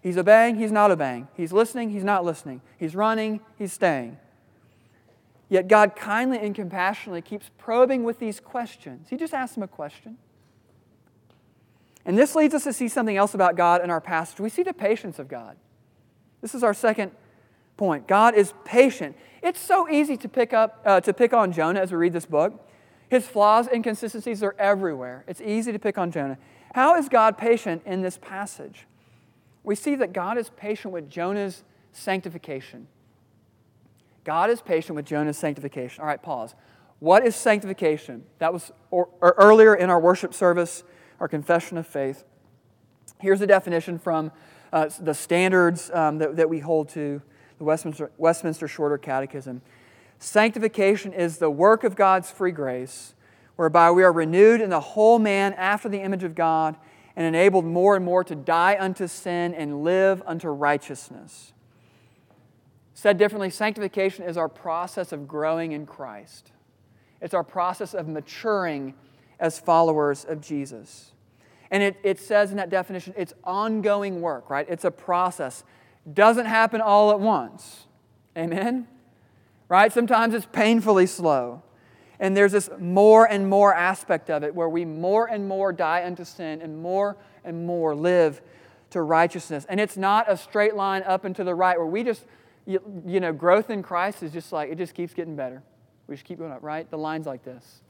He's 0.00 0.16
obeying, 0.18 0.56
he's 0.56 0.72
not 0.72 0.90
obeying. 0.90 1.28
He's 1.34 1.52
listening, 1.52 1.90
he's 1.90 2.04
not 2.04 2.24
listening. 2.24 2.62
He's 2.78 2.94
running, 2.94 3.40
he's 3.58 3.72
staying. 3.72 4.18
Yet 5.50 5.68
God 5.68 5.94
kindly 5.94 6.38
and 6.38 6.54
compassionately 6.54 7.20
keeps 7.20 7.50
probing 7.58 8.04
with 8.04 8.18
these 8.18 8.40
questions. 8.40 9.08
He 9.10 9.16
just 9.16 9.34
asks 9.34 9.56
him 9.56 9.62
a 9.62 9.68
question. 9.68 10.16
And 12.06 12.18
this 12.18 12.34
leads 12.34 12.54
us 12.54 12.64
to 12.64 12.72
see 12.72 12.88
something 12.88 13.16
else 13.16 13.34
about 13.34 13.56
God 13.56 13.82
in 13.84 13.90
our 13.90 14.00
passage. 14.00 14.40
We 14.40 14.48
see 14.48 14.62
the 14.62 14.72
patience 14.72 15.18
of 15.18 15.28
God. 15.28 15.56
This 16.40 16.54
is 16.54 16.62
our 16.62 16.74
second 16.74 17.12
point. 17.76 18.06
God 18.06 18.34
is 18.34 18.54
patient. 18.64 19.16
It's 19.42 19.60
so 19.60 19.88
easy 19.90 20.16
to 20.18 20.28
pick 20.28 20.54
up 20.54 20.80
uh, 20.86 21.00
to 21.02 21.12
pick 21.12 21.34
on 21.34 21.52
Jonah 21.52 21.80
as 21.80 21.92
we 21.92 21.98
read 21.98 22.14
this 22.14 22.26
book. 22.26 22.66
His 23.08 23.26
flaws, 23.26 23.68
inconsistencies 23.68 24.42
are 24.42 24.54
everywhere. 24.58 25.24
It's 25.28 25.40
easy 25.40 25.72
to 25.72 25.78
pick 25.78 25.98
on 25.98 26.10
Jonah. 26.10 26.38
How 26.74 26.96
is 26.96 27.08
God 27.08 27.38
patient 27.38 27.82
in 27.86 28.02
this 28.02 28.18
passage? 28.18 28.88
We 29.62 29.76
see 29.76 29.94
that 29.94 30.12
God 30.12 30.36
is 30.36 30.50
patient 30.50 30.92
with 30.92 31.08
Jonah's 31.08 31.62
sanctification. 31.92 32.88
God 34.24 34.50
is 34.50 34.60
patient 34.60 34.96
with 34.96 35.04
Jonah's 35.04 35.38
sanctification. 35.38 36.00
All 36.00 36.08
right, 36.08 36.20
pause. 36.20 36.56
What 36.98 37.24
is 37.24 37.36
sanctification? 37.36 38.24
That 38.40 38.52
was 38.52 38.72
or, 38.90 39.08
or 39.20 39.36
earlier 39.38 39.76
in 39.76 39.88
our 39.88 40.00
worship 40.00 40.34
service, 40.34 40.82
our 41.20 41.28
confession 41.28 41.78
of 41.78 41.86
faith. 41.86 42.24
Here's 43.20 43.40
a 43.40 43.46
definition 43.46 43.96
from 43.96 44.32
uh, 44.72 44.88
the 44.98 45.14
standards 45.14 45.92
um, 45.94 46.18
that, 46.18 46.34
that 46.34 46.48
we 46.48 46.58
hold 46.58 46.88
to, 46.88 47.22
the 47.58 47.64
Westminster, 47.64 48.10
Westminster 48.18 48.66
Shorter 48.66 48.98
Catechism. 48.98 49.62
Sanctification 50.18 51.12
is 51.12 51.38
the 51.38 51.50
work 51.50 51.84
of 51.84 51.94
God's 51.94 52.32
free 52.32 52.50
grace, 52.50 53.14
whereby 53.56 53.90
we 53.90 54.02
are 54.02 54.12
renewed 54.12 54.60
in 54.60 54.70
the 54.70 54.80
whole 54.80 55.18
man 55.18 55.52
after 55.54 55.88
the 55.88 56.00
image 56.00 56.24
of 56.24 56.34
God 56.34 56.76
and 57.16 57.24
enabled 57.26 57.64
more 57.64 57.96
and 57.96 58.04
more 58.04 58.24
to 58.24 58.34
die 58.34 58.76
unto 58.78 59.06
sin 59.06 59.54
and 59.54 59.84
live 59.84 60.22
unto 60.26 60.48
righteousness. 60.48 61.52
Said 62.94 63.18
differently, 63.18 63.50
sanctification 63.50 64.24
is 64.24 64.36
our 64.36 64.48
process 64.48 65.12
of 65.12 65.28
growing 65.28 65.72
in 65.72 65.86
Christ. 65.86 66.52
It's 67.20 67.34
our 67.34 67.44
process 67.44 67.94
of 67.94 68.08
maturing 68.08 68.94
as 69.38 69.58
followers 69.58 70.24
of 70.24 70.40
Jesus. 70.40 71.12
And 71.70 71.82
it, 71.82 71.96
it 72.02 72.20
says 72.20 72.50
in 72.50 72.56
that 72.58 72.70
definition, 72.70 73.14
it's 73.16 73.32
ongoing 73.42 74.20
work, 74.20 74.50
right? 74.50 74.66
It's 74.68 74.84
a 74.84 74.90
process. 74.90 75.64
Doesn't 76.12 76.46
happen 76.46 76.80
all 76.80 77.10
at 77.10 77.20
once. 77.20 77.86
Amen? 78.36 78.86
Right? 79.68 79.92
Sometimes 79.92 80.34
it's 80.34 80.46
painfully 80.46 81.06
slow. 81.06 81.62
And 82.24 82.34
there's 82.34 82.52
this 82.52 82.70
more 82.78 83.30
and 83.30 83.50
more 83.50 83.74
aspect 83.74 84.30
of 84.30 84.42
it 84.44 84.54
where 84.54 84.70
we 84.70 84.86
more 84.86 85.26
and 85.26 85.46
more 85.46 85.74
die 85.74 86.06
unto 86.06 86.24
sin 86.24 86.62
and 86.62 86.80
more 86.80 87.18
and 87.44 87.66
more 87.66 87.94
live 87.94 88.40
to 88.88 89.02
righteousness. 89.02 89.66
And 89.68 89.78
it's 89.78 89.98
not 89.98 90.24
a 90.26 90.38
straight 90.38 90.74
line 90.74 91.02
up 91.02 91.26
and 91.26 91.36
to 91.36 91.44
the 91.44 91.54
right 91.54 91.76
where 91.76 91.86
we 91.86 92.02
just, 92.02 92.24
you, 92.64 92.80
you 93.04 93.20
know, 93.20 93.30
growth 93.30 93.68
in 93.68 93.82
Christ 93.82 94.22
is 94.22 94.32
just 94.32 94.52
like, 94.52 94.70
it 94.70 94.78
just 94.78 94.94
keeps 94.94 95.12
getting 95.12 95.36
better. 95.36 95.62
We 96.06 96.14
just 96.14 96.24
keep 96.24 96.38
going 96.38 96.50
up, 96.50 96.62
right? 96.62 96.90
The 96.90 96.96
line's 96.96 97.26
like 97.26 97.44
this. 97.44 97.82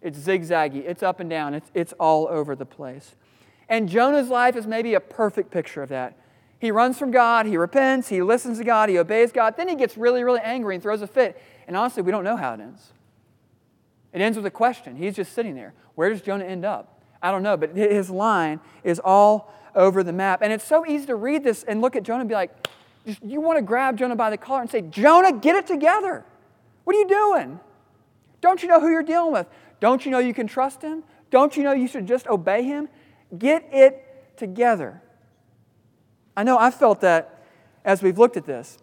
It's 0.00 0.18
zigzaggy, 0.18 0.86
it's 0.86 1.02
up 1.02 1.20
and 1.20 1.28
down, 1.28 1.52
it's, 1.52 1.70
it's 1.74 1.92
all 2.00 2.26
over 2.28 2.56
the 2.56 2.64
place. 2.64 3.16
And 3.68 3.86
Jonah's 3.86 4.30
life 4.30 4.56
is 4.56 4.66
maybe 4.66 4.94
a 4.94 5.00
perfect 5.00 5.50
picture 5.50 5.82
of 5.82 5.90
that. 5.90 6.16
He 6.58 6.70
runs 6.70 6.98
from 6.98 7.10
God, 7.10 7.44
he 7.44 7.58
repents, 7.58 8.08
he 8.08 8.22
listens 8.22 8.56
to 8.56 8.64
God, 8.64 8.88
he 8.88 8.96
obeys 8.96 9.30
God, 9.30 9.58
then 9.58 9.68
he 9.68 9.74
gets 9.74 9.98
really, 9.98 10.24
really 10.24 10.40
angry 10.42 10.74
and 10.74 10.82
throws 10.82 11.02
a 11.02 11.06
fit. 11.06 11.38
And 11.66 11.76
honestly, 11.76 12.02
we 12.02 12.10
don't 12.10 12.24
know 12.24 12.38
how 12.38 12.54
it 12.54 12.60
ends. 12.60 12.94
It 14.12 14.20
ends 14.20 14.36
with 14.36 14.46
a 14.46 14.50
question. 14.50 14.96
He's 14.96 15.16
just 15.16 15.32
sitting 15.32 15.54
there. 15.54 15.74
Where 15.94 16.08
does 16.08 16.22
Jonah 16.22 16.44
end 16.44 16.64
up? 16.64 17.02
I 17.22 17.30
don't 17.30 17.42
know, 17.42 17.56
but 17.56 17.76
his 17.76 18.10
line 18.10 18.60
is 18.84 19.00
all 19.02 19.52
over 19.74 20.02
the 20.02 20.12
map. 20.12 20.40
And 20.42 20.52
it's 20.52 20.64
so 20.64 20.86
easy 20.86 21.06
to 21.06 21.16
read 21.16 21.44
this 21.44 21.62
and 21.64 21.80
look 21.80 21.96
at 21.96 22.02
Jonah 22.02 22.20
and 22.20 22.28
be 22.28 22.34
like, 22.34 22.68
you 23.22 23.40
want 23.40 23.58
to 23.58 23.62
grab 23.62 23.96
Jonah 23.96 24.16
by 24.16 24.30
the 24.30 24.36
collar 24.36 24.60
and 24.62 24.70
say, 24.70 24.82
Jonah, 24.82 25.32
get 25.32 25.56
it 25.56 25.66
together. 25.66 26.24
What 26.84 26.96
are 26.96 26.98
you 27.00 27.08
doing? 27.08 27.60
Don't 28.40 28.62
you 28.62 28.68
know 28.68 28.80
who 28.80 28.88
you're 28.90 29.02
dealing 29.02 29.32
with? 29.32 29.46
Don't 29.80 30.04
you 30.04 30.10
know 30.10 30.18
you 30.18 30.34
can 30.34 30.46
trust 30.46 30.82
him? 30.82 31.04
Don't 31.30 31.56
you 31.56 31.62
know 31.62 31.72
you 31.72 31.88
should 31.88 32.06
just 32.06 32.26
obey 32.26 32.62
him? 32.62 32.88
Get 33.36 33.68
it 33.72 34.36
together. 34.36 35.02
I 36.36 36.44
know 36.44 36.58
I 36.58 36.70
felt 36.70 37.00
that 37.00 37.44
as 37.84 38.02
we've 38.02 38.18
looked 38.18 38.36
at 38.36 38.46
this. 38.46 38.78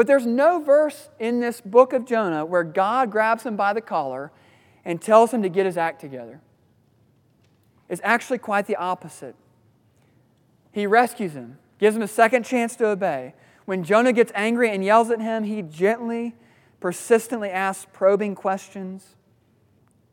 But 0.00 0.06
there's 0.06 0.24
no 0.24 0.62
verse 0.62 1.10
in 1.18 1.40
this 1.40 1.60
book 1.60 1.92
of 1.92 2.06
Jonah 2.06 2.46
where 2.46 2.64
God 2.64 3.10
grabs 3.10 3.42
him 3.44 3.54
by 3.54 3.74
the 3.74 3.82
collar 3.82 4.32
and 4.82 4.98
tells 4.98 5.30
him 5.30 5.42
to 5.42 5.50
get 5.50 5.66
his 5.66 5.76
act 5.76 6.00
together. 6.00 6.40
It's 7.86 8.00
actually 8.02 8.38
quite 8.38 8.66
the 8.66 8.76
opposite. 8.76 9.34
He 10.72 10.86
rescues 10.86 11.34
him, 11.34 11.58
gives 11.78 11.94
him 11.94 12.00
a 12.00 12.08
second 12.08 12.46
chance 12.46 12.76
to 12.76 12.86
obey. 12.86 13.34
When 13.66 13.84
Jonah 13.84 14.14
gets 14.14 14.32
angry 14.34 14.70
and 14.70 14.82
yells 14.82 15.10
at 15.10 15.20
him, 15.20 15.44
he 15.44 15.60
gently, 15.60 16.34
persistently 16.80 17.50
asks 17.50 17.86
probing 17.92 18.34
questions, 18.34 19.16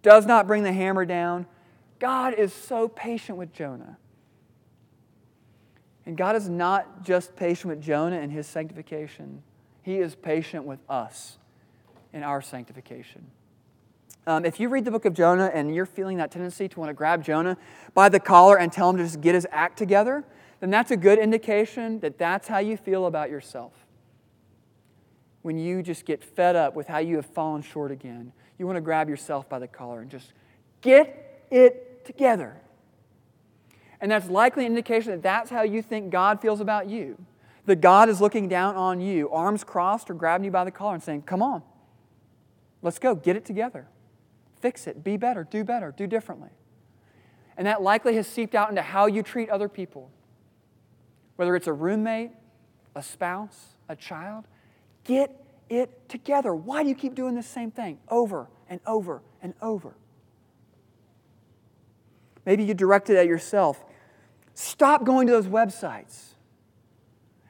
does 0.02 0.26
not 0.26 0.48
bring 0.48 0.64
the 0.64 0.74
hammer 0.74 1.06
down. 1.06 1.46
God 2.00 2.34
is 2.34 2.52
so 2.52 2.90
patient 2.90 3.38
with 3.38 3.54
Jonah. 3.54 3.98
And 6.06 6.18
God 6.18 6.36
is 6.36 6.50
not 6.50 7.06
just 7.06 7.38
patient 7.38 7.74
with 7.74 7.82
Jonah 7.82 8.20
and 8.20 8.34
his 8.34 8.48
sanctification, 8.48 9.44
He 9.88 10.00
is 10.00 10.16
patient 10.16 10.66
with 10.66 10.82
us 10.90 11.38
in 12.12 12.22
our 12.22 12.42
sanctification. 12.42 13.26
Um, 14.26 14.44
if 14.44 14.60
you 14.60 14.68
read 14.68 14.84
the 14.84 14.92
book 14.92 15.06
of 15.06 15.14
Jonah 15.14 15.50
and 15.54 15.74
you're 15.74 15.86
feeling 15.86 16.18
that 16.18 16.30
tendency 16.30 16.68
to 16.68 16.78
want 16.78 16.90
to 16.90 16.94
grab 16.94 17.24
Jonah 17.24 17.56
by 17.94 18.10
the 18.10 18.20
collar 18.20 18.60
and 18.60 18.70
tell 18.70 18.90
him 18.90 18.98
to 18.98 19.04
just 19.06 19.22
get 19.22 19.34
his 19.34 19.48
act 19.50 19.78
together, 19.78 20.26
then 20.60 20.72
that's 20.72 20.92
a 20.92 20.98
good 20.98 21.18
indication 21.18 22.02
that 22.02 22.18
that's 22.18 22.50
how 22.50 22.58
you 22.58 22.76
feel 22.76 23.06
about 23.06 23.30
yourself. 23.30 23.72
When 25.44 25.58
you 25.58 25.82
just 25.82 26.04
get 26.04 26.22
fed 26.22 26.58
up 26.58 26.76
with 26.76 26.88
how 26.88 26.98
you 26.98 27.16
have 27.16 27.26
fallen 27.26 27.62
short 27.62 27.90
again, 27.90 28.34
you 28.60 28.66
want 28.66 28.76
to 28.76 28.82
grab 28.82 29.08
yourself 29.08 29.48
by 29.48 29.58
the 29.58 29.70
collar 29.70 30.02
and 30.02 30.12
just 30.12 30.34
get 30.82 31.48
it 31.50 32.04
together. 32.04 32.58
And 34.02 34.12
that's 34.12 34.28
likely 34.28 34.66
an 34.66 34.74
indication 34.74 35.14
that 35.14 35.24
that's 35.24 35.50
how 35.50 35.62
you 35.62 35.82
think 35.82 36.12
God 36.12 36.42
feels 36.42 36.60
about 36.60 36.90
you. 36.90 37.18
That 37.68 37.82
God 37.82 38.10
is 38.10 38.20
looking 38.22 38.48
down 38.48 38.76
on 38.76 39.02
you, 39.02 39.30
arms 39.30 39.64
crossed 39.64 40.10
or 40.10 40.14
grabbing 40.14 40.46
you 40.46 40.52
by 40.52 40.64
the 40.64 40.72
collar 40.72 40.96
and 40.96 41.04
saying, 41.04 41.24
Come 41.24 41.42
on, 41.42 41.62
let's 42.82 42.98
go, 42.98 43.14
get 43.14 43.36
it 43.36 43.46
together. 43.46 43.88
Fix 44.62 44.88
it, 44.88 45.04
be 45.04 45.18
better, 45.18 45.44
do 45.44 45.64
better, 45.64 45.94
do 45.96 46.08
differently. 46.08 46.50
And 47.58 47.68
that 47.68 47.82
likely 47.82 48.16
has 48.16 48.26
seeped 48.26 48.56
out 48.56 48.70
into 48.70 48.82
how 48.82 49.06
you 49.06 49.22
treat 49.22 49.50
other 49.50 49.68
people. 49.68 50.10
Whether 51.36 51.56
it's 51.56 51.68
a 51.68 51.74
roommate, 51.74 52.32
a 52.96 53.04
spouse, 53.04 53.76
a 53.90 53.96
child, 53.96 54.46
get 55.04 55.44
it 55.70 56.08
together. 56.10 56.56
Why 56.56 56.84
do 56.84 56.90
you 56.90 56.96
keep 56.96 57.16
doing 57.16 57.36
the 57.36 57.44
same 57.44 57.70
thing 57.70 58.00
over 58.10 58.48
and 58.70 58.80
over 58.86 59.22
and 59.42 59.54
over? 59.62 59.96
Maybe 62.46 62.64
you 62.64 62.74
direct 62.74 63.10
it 63.10 63.18
at 63.18 63.28
yourself. 63.28 63.84
Stop 64.54 65.04
going 65.04 65.28
to 65.28 65.34
those 65.34 65.48
websites. 65.48 66.36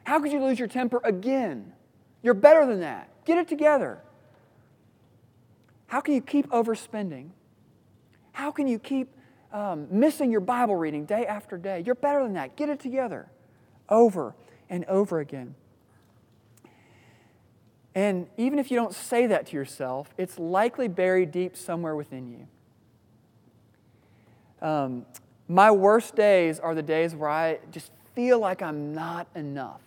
How 0.08 0.18
could 0.18 0.32
you 0.32 0.42
lose 0.42 0.58
your 0.58 0.68
temper 0.68 1.02
again? 1.04 1.74
You're 2.22 2.32
better 2.32 2.64
than 2.64 2.80
that. 2.80 3.10
Get 3.26 3.36
it 3.36 3.46
together. 3.46 3.98
How 5.86 6.00
can 6.00 6.14
you 6.14 6.22
keep 6.22 6.48
overspending? 6.48 7.28
How 8.32 8.50
can 8.50 8.66
you 8.66 8.78
keep 8.78 9.14
um, 9.52 9.86
missing 9.90 10.32
your 10.32 10.40
Bible 10.40 10.76
reading 10.76 11.04
day 11.04 11.26
after 11.26 11.58
day? 11.58 11.82
You're 11.84 11.94
better 11.94 12.22
than 12.22 12.32
that. 12.32 12.56
Get 12.56 12.70
it 12.70 12.80
together 12.80 13.28
over 13.90 14.34
and 14.70 14.86
over 14.86 15.20
again. 15.20 15.54
And 17.94 18.28
even 18.38 18.58
if 18.58 18.70
you 18.70 18.78
don't 18.78 18.94
say 18.94 19.26
that 19.26 19.48
to 19.48 19.56
yourself, 19.56 20.14
it's 20.16 20.38
likely 20.38 20.88
buried 20.88 21.32
deep 21.32 21.54
somewhere 21.54 21.94
within 21.94 22.48
you. 24.62 24.66
Um, 24.66 25.04
my 25.48 25.70
worst 25.70 26.16
days 26.16 26.58
are 26.58 26.74
the 26.74 26.82
days 26.82 27.14
where 27.14 27.28
I 27.28 27.58
just 27.70 27.92
feel 28.14 28.38
like 28.38 28.62
I'm 28.62 28.94
not 28.94 29.26
enough. 29.34 29.82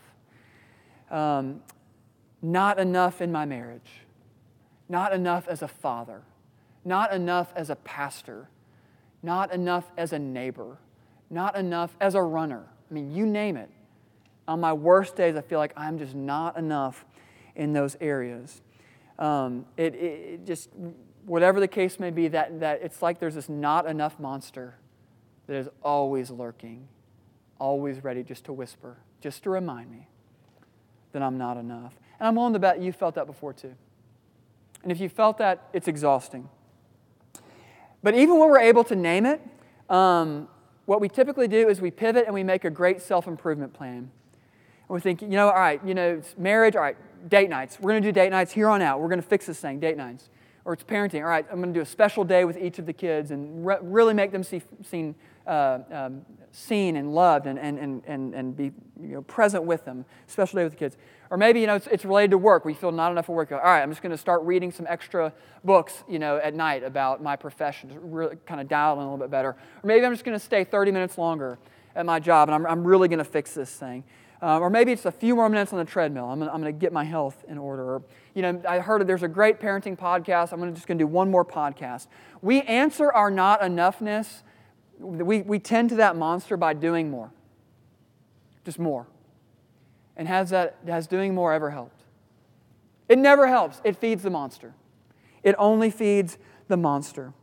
Um, 1.11 1.61
not 2.41 2.79
enough 2.79 3.21
in 3.21 3.31
my 3.31 3.45
marriage, 3.45 3.91
not 4.89 5.13
enough 5.13 5.47
as 5.47 5.61
a 5.61 5.67
father, 5.67 6.23
not 6.83 7.13
enough 7.13 7.53
as 7.55 7.69
a 7.69 7.75
pastor, 7.75 8.49
not 9.21 9.53
enough 9.53 9.91
as 9.97 10.13
a 10.13 10.19
neighbor, 10.19 10.77
not 11.29 11.55
enough 11.55 11.95
as 12.01 12.15
a 12.15 12.21
runner. 12.21 12.65
I 12.89 12.93
mean, 12.93 13.11
you 13.11 13.25
name 13.25 13.57
it. 13.57 13.69
On 14.47 14.59
my 14.59 14.73
worst 14.73 15.15
days, 15.15 15.35
I 15.35 15.41
feel 15.41 15.59
like 15.59 15.73
I'm 15.77 15.99
just 15.99 16.15
not 16.15 16.57
enough 16.57 17.05
in 17.55 17.73
those 17.73 17.95
areas. 18.01 18.61
Um, 19.19 19.65
it, 19.77 19.93
it, 19.93 20.45
just, 20.45 20.69
whatever 21.25 21.59
the 21.59 21.67
case 21.67 21.99
may 21.99 22.09
be, 22.09 22.27
that, 22.29 22.59
that 22.61 22.81
it's 22.81 23.01
like 23.01 23.19
there's 23.19 23.35
this 23.35 23.49
not 23.49 23.85
enough 23.85 24.19
monster 24.19 24.75
that 25.45 25.55
is 25.55 25.69
always 25.83 26.31
lurking, 26.31 26.87
always 27.59 28.03
ready 28.03 28.23
just 28.23 28.45
to 28.45 28.53
whisper, 28.53 28.97
just 29.21 29.43
to 29.43 29.51
remind 29.51 29.91
me 29.91 30.07
that 31.13 31.21
I'm 31.21 31.37
not 31.37 31.57
enough. 31.57 31.93
And 32.19 32.27
I'm 32.27 32.35
willing 32.35 32.53
to 32.53 32.59
bet 32.59 32.81
you 32.81 32.91
felt 32.91 33.15
that 33.15 33.27
before 33.27 33.53
too. 33.53 33.73
And 34.83 34.91
if 34.91 34.99
you 34.99 35.09
felt 35.09 35.37
that, 35.37 35.67
it's 35.73 35.87
exhausting. 35.87 36.49
But 38.03 38.15
even 38.15 38.39
when 38.39 38.49
we're 38.49 38.59
able 38.59 38.83
to 38.85 38.95
name 38.95 39.25
it, 39.25 39.41
um, 39.89 40.47
what 40.85 41.01
we 41.01 41.07
typically 41.07 41.47
do 41.47 41.69
is 41.69 41.79
we 41.79 41.91
pivot 41.91 42.25
and 42.25 42.33
we 42.33 42.43
make 42.43 42.65
a 42.65 42.69
great 42.69 43.01
self 43.01 43.27
improvement 43.27 43.73
plan. 43.73 43.97
And 43.97 44.09
we 44.89 44.99
think, 44.99 45.21
you 45.21 45.29
know, 45.29 45.47
all 45.47 45.55
right, 45.55 45.79
you 45.85 45.93
know, 45.93 46.17
it's 46.17 46.35
marriage, 46.37 46.75
all 46.75 46.81
right, 46.81 46.97
date 47.29 47.49
nights. 47.49 47.79
We're 47.79 47.91
going 47.91 48.01
to 48.01 48.07
do 48.07 48.11
date 48.11 48.31
nights 48.31 48.51
here 48.51 48.67
on 48.67 48.81
out. 48.81 48.99
We're 48.99 49.07
going 49.07 49.21
to 49.21 49.27
fix 49.27 49.45
this 49.45 49.59
thing, 49.59 49.79
date 49.79 49.97
nights. 49.97 50.29
Or 50.65 50.73
it's 50.73 50.83
parenting. 50.83 51.21
All 51.21 51.29
right, 51.29 51.45
I'm 51.49 51.59
going 51.61 51.73
to 51.73 51.77
do 51.77 51.81
a 51.81 51.85
special 51.85 52.23
day 52.23 52.45
with 52.45 52.57
each 52.57 52.77
of 52.77 52.85
the 52.85 52.93
kids 52.93 53.31
and 53.31 53.65
re- 53.65 53.79
really 53.81 54.13
make 54.13 54.31
them 54.31 54.43
see, 54.43 54.61
seen, 54.83 55.15
uh, 55.51 55.79
um, 55.91 56.21
seen 56.51 56.95
and 56.95 57.13
loved 57.13 57.45
and, 57.45 57.59
and, 57.59 57.77
and, 57.77 58.03
and 58.07 58.33
and 58.33 58.55
be 58.55 58.71
you 58.99 59.15
know, 59.15 59.21
present 59.21 59.63
with 59.63 59.83
them. 59.85 60.05
Special 60.27 60.57
day 60.57 60.63
with 60.63 60.73
the 60.73 60.79
kids. 60.79 60.97
Or 61.29 61.37
maybe, 61.37 61.61
you 61.61 61.67
know, 61.67 61.75
it's, 61.75 61.87
it's 61.87 62.05
related 62.05 62.31
to 62.31 62.37
work. 62.37 62.65
We 62.65 62.73
feel 62.73 62.91
not 62.91 63.11
enough 63.11 63.25
for 63.25 63.35
work. 63.35 63.51
All 63.51 63.59
right, 63.59 63.81
I'm 63.81 63.89
just 63.89 64.01
going 64.01 64.11
to 64.11 64.17
start 64.17 64.43
reading 64.43 64.71
some 64.71 64.85
extra 64.89 65.33
books, 65.63 66.03
you 66.07 66.19
know, 66.19 66.37
at 66.37 66.53
night 66.53 66.83
about 66.83 67.23
my 67.23 67.35
profession 67.35 67.89
to 67.89 67.99
really 67.99 68.35
kind 68.45 68.59
of 68.59 68.67
dial 68.67 68.93
in 68.93 68.99
a 68.99 69.03
little 69.03 69.17
bit 69.17 69.29
better. 69.29 69.49
Or 69.49 69.57
maybe 69.83 70.05
I'm 70.05 70.13
just 70.13 70.25
going 70.25 70.37
to 70.37 70.43
stay 70.43 70.63
30 70.63 70.91
minutes 70.91 71.17
longer 71.17 71.57
at 71.95 72.05
my 72.05 72.19
job 72.19 72.49
and 72.49 72.55
I'm, 72.55 72.65
I'm 72.65 72.85
really 72.85 73.07
going 73.07 73.19
to 73.19 73.25
fix 73.25 73.53
this 73.53 73.71
thing. 73.71 74.03
Um, 74.41 74.63
or 74.63 74.69
maybe 74.69 74.91
it's 74.91 75.05
a 75.05 75.11
few 75.11 75.35
more 75.35 75.47
minutes 75.49 75.71
on 75.71 75.79
the 75.79 75.85
treadmill. 75.85 76.25
I'm 76.25 76.39
going 76.39 76.63
to 76.63 76.71
get 76.71 76.91
my 76.91 77.03
health 77.03 77.45
in 77.47 77.57
order. 77.57 77.83
Or, 77.83 78.03
you 78.33 78.41
know, 78.41 78.61
I 78.67 78.79
heard 78.79 79.05
there's 79.05 79.21
a 79.21 79.27
great 79.27 79.59
parenting 79.59 79.97
podcast. 79.97 80.51
I'm 80.51 80.59
gonna, 80.59 80.71
just 80.71 80.87
going 80.87 80.97
to 80.97 81.03
do 81.03 81.07
one 81.07 81.29
more 81.29 81.45
podcast. 81.45 82.07
We 82.41 82.61
answer 82.63 83.11
our 83.11 83.29
not 83.29 83.61
enoughness, 83.61 84.41
we, 85.01 85.41
we 85.41 85.59
tend 85.59 85.89
to 85.89 85.95
that 85.95 86.15
monster 86.15 86.57
by 86.57 86.73
doing 86.73 87.09
more. 87.09 87.31
Just 88.63 88.79
more. 88.79 89.07
And 90.15 90.27
has, 90.27 90.51
that, 90.51 90.77
has 90.87 91.07
doing 91.07 91.33
more 91.33 91.51
ever 91.53 91.71
helped? 91.71 92.01
It 93.09 93.17
never 93.17 93.47
helps. 93.47 93.81
It 93.83 93.97
feeds 93.97 94.23
the 94.23 94.29
monster. 94.29 94.73
It 95.43 95.55
only 95.57 95.89
feeds 95.89 96.37
the 96.67 96.77
monster. 96.77 97.33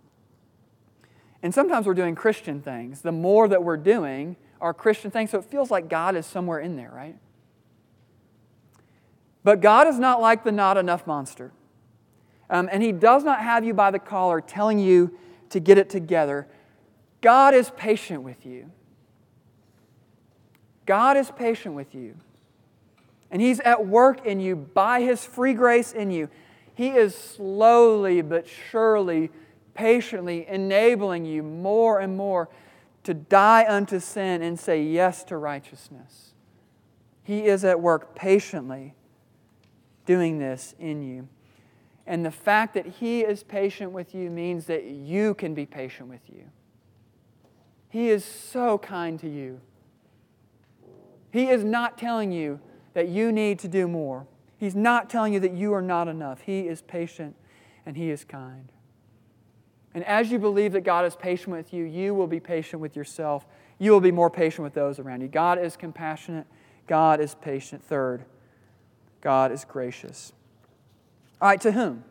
And 1.42 1.54
sometimes 1.54 1.86
we're 1.86 1.94
doing 1.94 2.14
Christian 2.14 2.60
things. 2.60 3.02
The 3.02 3.12
more 3.12 3.48
that 3.48 3.62
we're 3.62 3.76
doing, 3.76 4.36
our 4.60 4.74
Christian 4.74 5.10
things. 5.10 5.30
So 5.30 5.38
it 5.38 5.44
feels 5.44 5.70
like 5.70 5.88
God 5.88 6.16
is 6.16 6.26
somewhere 6.26 6.58
in 6.58 6.76
there, 6.76 6.90
right? 6.90 7.16
But 9.44 9.60
God 9.60 9.86
is 9.86 9.98
not 9.98 10.20
like 10.20 10.44
the 10.44 10.52
not 10.52 10.76
enough 10.76 11.06
monster. 11.06 11.52
Um, 12.50 12.68
and 12.72 12.82
He 12.82 12.92
does 12.92 13.24
not 13.24 13.40
have 13.40 13.64
you 13.64 13.74
by 13.74 13.90
the 13.90 13.98
collar 13.98 14.40
telling 14.40 14.78
you 14.78 15.16
to 15.50 15.60
get 15.60 15.78
it 15.78 15.88
together. 15.88 16.48
God 17.20 17.54
is 17.54 17.70
patient 17.76 18.22
with 18.22 18.46
you. 18.46 18.70
God 20.86 21.16
is 21.16 21.30
patient 21.30 21.74
with 21.74 21.94
you. 21.94 22.14
And 23.30 23.42
He's 23.42 23.60
at 23.60 23.86
work 23.86 24.24
in 24.24 24.40
you 24.40 24.56
by 24.56 25.02
His 25.02 25.24
free 25.24 25.54
grace 25.54 25.92
in 25.92 26.10
you. 26.10 26.28
He 26.74 26.88
is 26.88 27.14
slowly 27.14 28.22
but 28.22 28.46
surely, 28.46 29.30
patiently 29.74 30.46
enabling 30.48 31.24
you 31.24 31.42
more 31.42 32.00
and 32.00 32.16
more 32.16 32.48
to 33.02 33.14
die 33.14 33.66
unto 33.68 33.98
sin 33.98 34.42
and 34.42 34.58
say 34.58 34.82
yes 34.82 35.24
to 35.24 35.36
righteousness. 35.36 36.34
He 37.22 37.46
is 37.46 37.64
at 37.64 37.80
work 37.80 38.14
patiently 38.14 38.94
doing 40.06 40.38
this 40.38 40.74
in 40.78 41.02
you. 41.02 41.28
And 42.06 42.24
the 42.24 42.30
fact 42.30 42.72
that 42.74 42.86
He 42.86 43.20
is 43.20 43.42
patient 43.42 43.92
with 43.92 44.14
you 44.14 44.30
means 44.30 44.64
that 44.66 44.84
you 44.84 45.34
can 45.34 45.52
be 45.52 45.66
patient 45.66 46.08
with 46.08 46.22
you. 46.28 46.44
He 47.88 48.08
is 48.10 48.24
so 48.24 48.78
kind 48.78 49.18
to 49.20 49.28
you. 49.28 49.60
He 51.32 51.48
is 51.48 51.64
not 51.64 51.98
telling 51.98 52.32
you 52.32 52.60
that 52.94 53.08
you 53.08 53.32
need 53.32 53.58
to 53.60 53.68
do 53.68 53.86
more. 53.86 54.26
He's 54.58 54.74
not 54.74 55.08
telling 55.08 55.32
you 55.32 55.40
that 55.40 55.52
you 55.52 55.72
are 55.72 55.82
not 55.82 56.08
enough. 56.08 56.40
He 56.40 56.66
is 56.66 56.82
patient 56.82 57.36
and 57.86 57.96
He 57.96 58.10
is 58.10 58.24
kind. 58.24 58.72
And 59.94 60.04
as 60.04 60.30
you 60.30 60.38
believe 60.38 60.72
that 60.72 60.82
God 60.82 61.04
is 61.06 61.16
patient 61.16 61.48
with 61.56 61.72
you, 61.72 61.84
you 61.84 62.14
will 62.14 62.26
be 62.26 62.40
patient 62.40 62.80
with 62.82 62.96
yourself. 62.96 63.46
You 63.78 63.92
will 63.92 64.00
be 64.00 64.10
more 64.10 64.30
patient 64.30 64.64
with 64.64 64.74
those 64.74 64.98
around 64.98 65.20
you. 65.20 65.28
God 65.28 65.58
is 65.58 65.76
compassionate. 65.76 66.46
God 66.86 67.20
is 67.20 67.34
patient. 67.34 67.84
Third, 67.84 68.24
God 69.20 69.52
is 69.52 69.64
gracious. 69.64 70.32
All 71.40 71.48
right, 71.48 71.60
to 71.60 71.72
whom? 71.72 72.04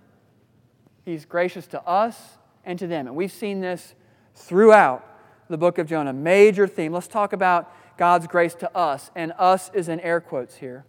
He's 1.03 1.25
gracious 1.25 1.67
to 1.67 1.81
us 1.83 2.37
and 2.65 2.77
to 2.79 2.87
them. 2.87 3.07
And 3.07 3.15
we've 3.15 3.31
seen 3.31 3.59
this 3.59 3.95
throughout 4.35 5.05
the 5.49 5.57
book 5.57 5.77
of 5.77 5.87
Jonah. 5.87 6.13
Major 6.13 6.67
theme. 6.67 6.93
Let's 6.93 7.07
talk 7.07 7.33
about 7.33 7.71
God's 7.97 8.27
grace 8.27 8.53
to 8.55 8.75
us. 8.77 9.11
And 9.15 9.33
us 9.37 9.71
is 9.73 9.89
in 9.89 9.99
air 10.01 10.19
quotes 10.19 10.55
here. 10.55 10.85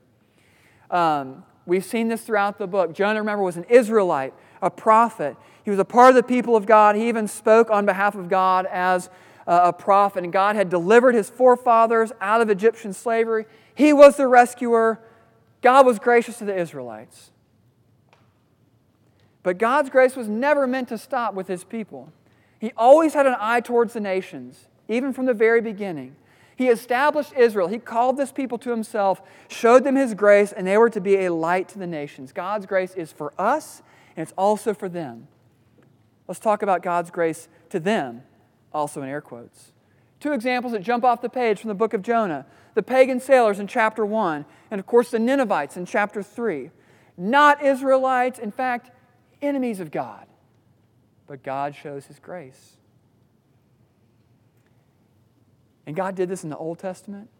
Um, 0.91 1.45
we've 1.67 1.85
seen 1.85 2.09
this 2.09 2.23
throughout 2.23 2.59
the 2.59 2.67
book. 2.67 2.95
Jonah, 2.95 3.21
remember, 3.21 3.43
was 3.43 3.57
an 3.57 3.65
Israelite, 3.65 4.35
a 4.63 4.71
prophet. 4.71 5.37
He 5.65 5.71
was 5.71 5.79
a 5.79 5.85
part 5.85 6.11
of 6.11 6.15
the 6.15 6.23
people 6.23 6.57
of 6.57 6.67
God. 6.67 6.97
He 6.97 7.09
even 7.09 7.29
spoke 7.29 7.71
on 7.71 7.87
behalf 7.87 8.15
of 8.15 8.29
God 8.29 8.67
as 8.67 9.11
a 9.47 9.73
prophet. 9.73 10.25
And 10.25 10.33
God 10.33 10.57
had 10.57 10.69
delivered 10.69 11.15
his 11.15 11.31
forefathers 11.31 12.13
out 12.21 12.41
of 12.41 12.51
Egyptian 12.51 12.93
slavery. 12.93 13.47
He 13.75 13.93
was 13.93 14.17
the 14.17 14.27
rescuer. 14.27 15.01
God 15.63 15.87
was 15.87 15.99
gracious 15.99 16.39
to 16.39 16.45
the 16.45 16.57
Israelites. 16.57 17.31
But 19.43 19.59
God's 19.59 19.89
grace 19.89 20.17
was 20.17 20.29
never 20.29 20.67
meant 20.67 20.89
to 20.89 20.99
stop 20.99 21.33
with 21.33 21.49
his 21.49 21.65
people. 21.65 22.13
He 22.59 22.73
always 22.77 23.15
had 23.15 23.27
an 23.27 23.37
eye 23.39 23.61
towards 23.61 23.95
the 23.95 24.01
nations, 24.01 24.67
even 24.89 25.13
from 25.13 25.27
the 25.27 25.35
very 25.35 25.61
beginning. 25.61 26.17
He 26.57 26.69
established 26.69 27.33
Israel. 27.35 27.69
He 27.69 27.79
called 27.79 28.17
this 28.17 28.33
people 28.33 28.59
to 28.59 28.71
himself, 28.71 29.23
showed 29.47 29.85
them 29.85 29.95
his 29.95 30.15
grace, 30.15 30.53
and 30.53 30.67
they 30.67 30.77
were 30.77 30.91
to 30.91 31.01
be 31.01 31.25
a 31.25 31.33
light 31.33 31.69
to 31.69 31.79
the 31.79 31.87
nations. 31.87 32.33
God's 32.33 32.67
grace 32.67 32.95
is 32.95 33.13
for 33.13 33.33
us, 33.39 33.83
and 34.17 34.23
it's 34.23 34.35
also 34.37 34.75
for 34.75 34.89
them. 34.89 35.29
Let's 36.27 36.41
talk 36.41 36.63
about 36.63 36.83
God's 36.83 37.11
grace 37.11 37.49
to 37.71 37.79
them, 37.79 38.23
also 38.73 39.03
in 39.03 39.09
air 39.09 39.21
quotes. 39.21 39.73
Two 40.21 40.33
examples 40.33 40.73
that 40.73 40.83
jump 40.83 41.05
off 41.05 41.23
the 41.23 41.29
page 41.29 41.61
from 41.61 41.69
the 41.69 41.75
book 41.75 41.95
of 41.95 42.03
Jonah 42.03 42.45
the 42.75 42.83
pagan 42.85 43.19
sailors 43.19 43.59
in 43.59 43.67
chapter 43.67 44.07
1, 44.07 44.45
and 44.71 44.79
of 44.79 44.87
course 44.87 45.11
the 45.11 45.19
Ninevites 45.19 45.77
in 45.77 45.85
chapter 45.85 46.23
3. 46.23 46.71
Not 47.17 47.61
Israelites, 47.61 48.39
in 48.39 48.53
fact, 48.53 48.93
enemies 49.43 49.81
of 49.81 49.91
God. 49.91 50.28
But 51.29 51.45
God 51.45 51.77
shows 51.77 52.07
his 52.07 52.19
grace. 52.19 52.79
And 55.87 55.95
God 55.95 56.17
did 56.17 56.29
this 56.29 56.43
in 56.43 56.51
the 56.51 56.57
Old 56.57 56.79
Testament, 56.79 57.31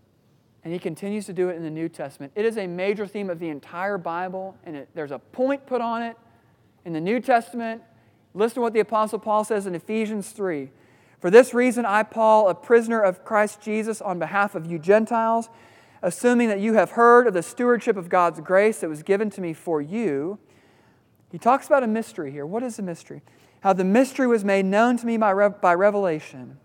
and 0.65 0.73
he 0.73 0.79
continues 0.79 1.27
to 1.27 1.33
do 1.33 1.49
it 1.49 1.57
in 1.57 1.63
the 1.63 1.71
New 1.71 1.89
Testament. 1.89 2.33
It 2.35 2.45
is 2.45 2.57
a 2.57 2.67
major 2.67 3.07
theme 3.07 3.29
of 3.29 3.41
the 3.41 3.49
entire 3.49 3.99
Bible, 3.99 4.57
and 4.65 4.77
it, 4.77 4.89
there's 4.95 5.11
a 5.11 5.19
point 5.19 5.67
put 5.67 5.81
on 5.81 6.03
it 6.03 6.17
in 6.85 6.93
the 6.93 7.01
New 7.01 7.21
Testament. 7.21 7.83
Listen 8.33 8.57
to 8.57 8.61
what 8.63 8.73
the 8.73 8.81
Apostle 8.81 9.19
Paul 9.19 9.45
says 9.45 9.67
in 9.67 9.75
Ephesians 9.75 10.31
3. 10.31 10.71
For 11.21 11.31
this 11.31 11.53
reason, 11.53 11.85
I, 11.85 12.05
Paul, 12.05 12.49
a 12.49 12.55
prisoner 12.55 13.01
of 13.01 13.25
Christ 13.25 13.61
Jesus, 13.61 14.01
on 14.01 14.19
behalf 14.19 14.55
of 14.55 14.65
you 14.65 14.79
Gentiles, 14.79 15.51
assuming 16.03 16.49
that 16.49 16.61
you 16.61 16.75
have 16.75 16.93
heard 16.93 17.27
of 17.27 17.35
the 17.35 17.43
stewardship 17.43 17.97
of 17.97 18.09
God's 18.09 18.41
grace 18.41 18.81
that 18.81 18.89
was 18.89 19.03
given 19.03 19.29
to 19.31 19.41
me 19.41 19.53
for 19.53 19.83
you. 19.83 20.39
He 21.31 21.39
talks 21.39 21.67
about 21.67 21.83
a 21.83 21.87
mystery 21.87 22.31
here. 22.31 22.47
What 22.47 22.63
is 22.63 22.77
the 22.77 22.83
mystery? 22.83 23.21
How 23.61 23.73
the 23.73 23.85
mystery 23.85 24.27
was 24.27 24.45
made 24.45 24.65
known 24.65 24.97
to 24.99 25.07
me 25.07 25.17
by, 25.17 25.49
by 25.49 25.75
revelation, 25.75 26.59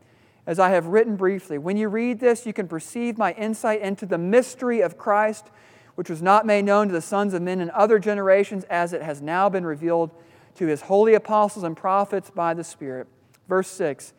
as 0.45 0.59
I 0.59 0.69
have 0.69 0.87
written 0.87 1.15
briefly. 1.15 1.57
When 1.57 1.77
you 1.77 1.89
read 1.89 2.19
this, 2.19 2.45
you 2.45 2.53
can 2.53 2.67
perceive 2.67 3.17
my 3.17 3.33
insight 3.33 3.81
into 3.81 4.05
the 4.05 4.17
mystery 4.17 4.81
of 4.81 4.97
Christ, 4.97 5.47
which 5.95 6.09
was 6.09 6.21
not 6.21 6.45
made 6.45 6.65
known 6.65 6.87
to 6.87 6.93
the 6.93 7.01
sons 7.01 7.33
of 7.33 7.41
men 7.41 7.61
in 7.61 7.69
other 7.71 7.99
generations, 7.99 8.63
as 8.65 8.93
it 8.93 9.01
has 9.01 9.21
now 9.21 9.49
been 9.49 9.65
revealed 9.65 10.11
to 10.55 10.67
his 10.67 10.81
holy 10.81 11.13
apostles 11.13 11.63
and 11.63 11.75
prophets 11.75 12.29
by 12.29 12.53
the 12.53 12.63
Spirit. 12.63 13.07
Verse 13.47 13.67
6 13.69 14.13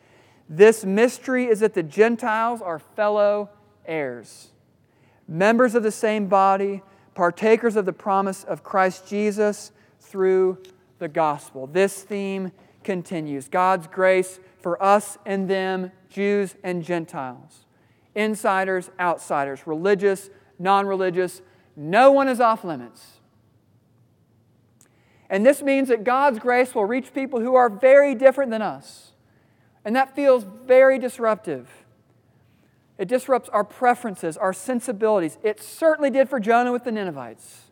this 0.49 0.85
mystery 0.85 1.45
is 1.45 1.59
that 1.61 1.73
the 1.73 1.83
Gentiles 1.83 2.61
are 2.61 2.79
fellow 2.79 3.49
heirs, 3.85 4.49
members 5.27 5.73
of 5.73 5.83
the 5.83 5.91
same 5.91 6.27
body, 6.27 6.83
partakers 7.15 7.75
of 7.75 7.85
the 7.85 7.93
promise 7.93 8.43
of 8.43 8.63
Christ 8.63 9.07
Jesus 9.07 9.71
through 9.99 10.61
the 10.99 11.07
gospel. 11.07 11.67
This 11.67 12.03
theme 12.03 12.51
continues 12.83 13.47
God's 13.47 13.87
grace 13.87 14.39
for 14.59 14.81
us 14.81 15.17
and 15.25 15.49
them, 15.49 15.91
Jews 16.09 16.55
and 16.63 16.83
Gentiles, 16.83 17.65
insiders, 18.13 18.89
outsiders, 18.99 19.67
religious, 19.67 20.29
non 20.57 20.87
religious. 20.87 21.41
No 21.75 22.11
one 22.11 22.29
is 22.29 22.39
off 22.39 22.63
limits. 22.63 23.19
And 25.29 25.45
this 25.45 25.61
means 25.61 25.89
that 25.89 26.03
God's 26.03 26.39
grace 26.39 26.73
will 26.73 26.85
reach 26.85 27.13
people 27.13 27.39
who 27.39 27.55
are 27.55 27.69
very 27.69 28.15
different 28.15 28.51
than 28.51 28.61
us. 28.61 29.11
And 29.83 29.95
that 29.95 30.15
feels 30.15 30.45
very 30.65 30.97
disruptive. 30.97 31.69
It 32.97 33.07
disrupts 33.07 33.49
our 33.49 33.63
preferences, 33.63 34.37
our 34.37 34.53
sensibilities. 34.53 35.37
It 35.43 35.61
certainly 35.61 36.09
did 36.09 36.29
for 36.29 36.39
Jonah 36.39 36.71
with 36.71 36.85
the 36.85 36.91
Ninevites. 36.91 37.64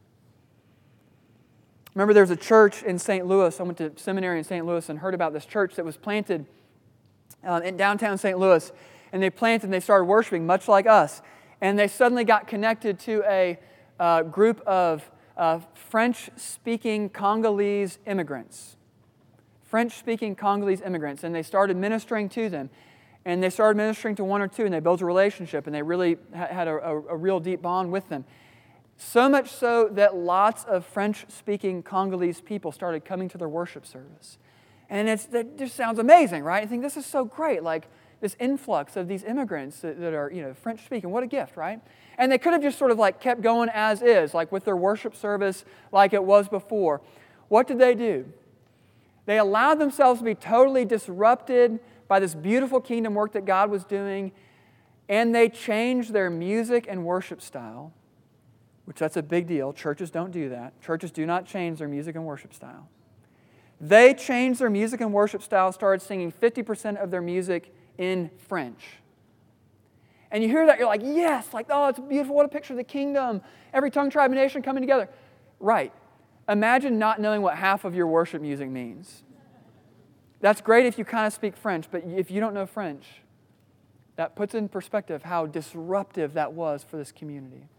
Remember, 1.95 2.13
there 2.13 2.23
was 2.23 2.31
a 2.31 2.35
church 2.35 2.81
in 2.81 2.97
St. 2.97 3.25
Louis. 3.27 3.59
I 3.59 3.63
went 3.63 3.77
to 3.77 3.91
seminary 3.97 4.39
in 4.39 4.43
St. 4.43 4.65
Louis 4.65 4.89
and 4.89 4.99
heard 4.99 5.13
about 5.13 5.31
this 5.31 5.45
church 5.45 5.75
that 5.75 5.85
was 5.85 5.95
planted 5.95 6.45
um, 7.43 7.61
in 7.61 7.77
downtown 7.77 8.17
St. 8.17 8.37
Louis. 8.37 8.71
And 9.11 9.21
they 9.21 9.29
planted 9.29 9.65
and 9.65 9.73
they 9.73 9.79
started 9.79 10.05
worshiping, 10.05 10.45
much 10.47 10.67
like 10.67 10.87
us. 10.87 11.21
And 11.61 11.77
they 11.77 11.87
suddenly 11.87 12.23
got 12.23 12.47
connected 12.47 12.99
to 13.01 13.23
a 13.27 13.59
uh, 13.99 14.23
group 14.23 14.59
of 14.61 15.09
uh, 15.37 15.59
French 15.75 16.31
speaking 16.35 17.09
Congolese 17.09 17.99
immigrants. 18.07 18.75
French 19.61 19.97
speaking 19.97 20.35
Congolese 20.35 20.81
immigrants, 20.81 21.23
and 21.23 21.33
they 21.33 21.43
started 21.43 21.77
ministering 21.77 22.27
to 22.29 22.49
them. 22.49 22.69
And 23.25 23.41
they 23.41 23.49
started 23.49 23.77
ministering 23.77 24.15
to 24.15 24.23
one 24.23 24.41
or 24.41 24.47
two, 24.47 24.65
and 24.65 24.73
they 24.73 24.79
built 24.79 25.01
a 25.01 25.05
relationship, 25.05 25.67
and 25.67 25.75
they 25.75 25.81
really 25.81 26.17
had 26.33 26.67
a, 26.67 26.73
a, 26.73 27.01
a 27.09 27.15
real 27.15 27.39
deep 27.39 27.61
bond 27.61 27.91
with 27.91 28.09
them. 28.09 28.25
So 28.97 29.27
much 29.27 29.49
so 29.49 29.89
that 29.93 30.15
lots 30.15 30.63
of 30.63 30.85
French 30.85 31.25
speaking 31.29 31.83
Congolese 31.83 32.41
people 32.41 32.71
started 32.71 33.03
coming 33.05 33.29
to 33.29 33.37
their 33.37 33.49
worship 33.49 33.85
service. 33.85 34.37
And 34.89 35.09
it's, 35.09 35.27
it 35.31 35.57
just 35.57 35.75
sounds 35.75 35.99
amazing, 35.99 36.43
right? 36.43 36.63
I 36.63 36.65
think 36.65 36.83
this 36.83 36.97
is 36.97 37.05
so 37.05 37.25
great. 37.25 37.63
Like 37.63 37.87
this 38.21 38.35
influx 38.39 38.95
of 38.95 39.07
these 39.07 39.23
immigrants 39.23 39.81
that, 39.81 39.99
that 39.99 40.13
are, 40.13 40.31
you 40.31 40.41
know, 40.41 40.53
French 40.53 40.85
speaking. 40.85 41.11
What 41.11 41.23
a 41.23 41.27
gift, 41.27 41.57
right? 41.57 41.81
And 42.17 42.31
they 42.31 42.37
could 42.37 42.53
have 42.53 42.61
just 42.61 42.77
sort 42.77 42.91
of 42.91 42.97
like 42.97 43.19
kept 43.19 43.41
going 43.41 43.69
as 43.73 44.01
is, 44.01 44.33
like 44.33 44.51
with 44.51 44.65
their 44.65 44.77
worship 44.77 45.15
service 45.15 45.65
like 45.91 46.13
it 46.13 46.23
was 46.23 46.47
before. 46.47 47.01
What 47.49 47.67
did 47.67 47.79
they 47.79 47.95
do? 47.95 48.25
They 49.25 49.39
allowed 49.39 49.75
themselves 49.75 50.19
to 50.19 50.25
be 50.25 50.35
totally 50.35 50.85
disrupted 50.85 51.79
by 52.07 52.19
this 52.19 52.35
beautiful 52.35 52.79
kingdom 52.79 53.13
work 53.13 53.33
that 53.33 53.45
God 53.45 53.69
was 53.69 53.83
doing, 53.83 54.31
and 55.09 55.33
they 55.33 55.49
changed 55.49 56.13
their 56.13 56.29
music 56.29 56.85
and 56.89 57.05
worship 57.05 57.41
style, 57.41 57.93
which 58.85 58.97
that's 58.97 59.17
a 59.17 59.23
big 59.23 59.47
deal. 59.47 59.73
Churches 59.73 60.11
don't 60.11 60.31
do 60.31 60.49
that. 60.49 60.79
Churches 60.81 61.11
do 61.11 61.25
not 61.25 61.45
change 61.45 61.79
their 61.79 61.87
music 61.87 62.15
and 62.15 62.25
worship 62.25 62.53
style. 62.53 62.87
They 63.79 64.13
changed 64.13 64.59
their 64.59 64.69
music 64.69 65.01
and 65.01 65.13
worship 65.13 65.43
style, 65.43 65.71
started 65.71 66.05
singing 66.05 66.31
50% 66.31 67.01
of 67.01 67.11
their 67.11 67.21
music 67.21 67.73
in 67.97 68.29
French. 68.47 68.81
And 70.31 70.41
you 70.41 70.49
hear 70.49 70.65
that, 70.65 70.79
you're 70.79 70.87
like, 70.87 71.01
yes, 71.03 71.53
like, 71.53 71.67
oh, 71.69 71.89
it's 71.89 71.99
beautiful. 71.99 72.35
What 72.35 72.45
a 72.45 72.49
picture 72.49 72.73
of 72.73 72.77
the 72.77 72.83
kingdom. 72.83 73.41
Every 73.73 73.91
tongue, 73.91 74.09
tribe, 74.09 74.31
and 74.31 74.39
nation 74.39 74.61
coming 74.61 74.81
together. 74.81 75.09
Right. 75.59 75.93
Imagine 76.49 76.97
not 76.97 77.21
knowing 77.21 77.41
what 77.41 77.55
half 77.55 77.85
of 77.85 77.95
your 77.95 78.07
worship 78.07 78.41
music 78.41 78.69
means. 78.69 79.23
That's 80.41 80.59
great 80.59 80.85
if 80.85 80.97
you 80.97 81.05
kind 81.05 81.25
of 81.25 81.33
speak 81.33 81.55
French, 81.55 81.85
but 81.89 82.03
if 82.03 82.29
you 82.31 82.41
don't 82.41 82.53
know 82.53 82.65
French, 82.65 83.05
that 84.15 84.35
puts 84.35 84.53
in 84.53 84.67
perspective 84.67 85.23
how 85.23 85.45
disruptive 85.45 86.33
that 86.33 86.53
was 86.53 86.83
for 86.83 86.97
this 86.97 87.11
community. 87.11 87.69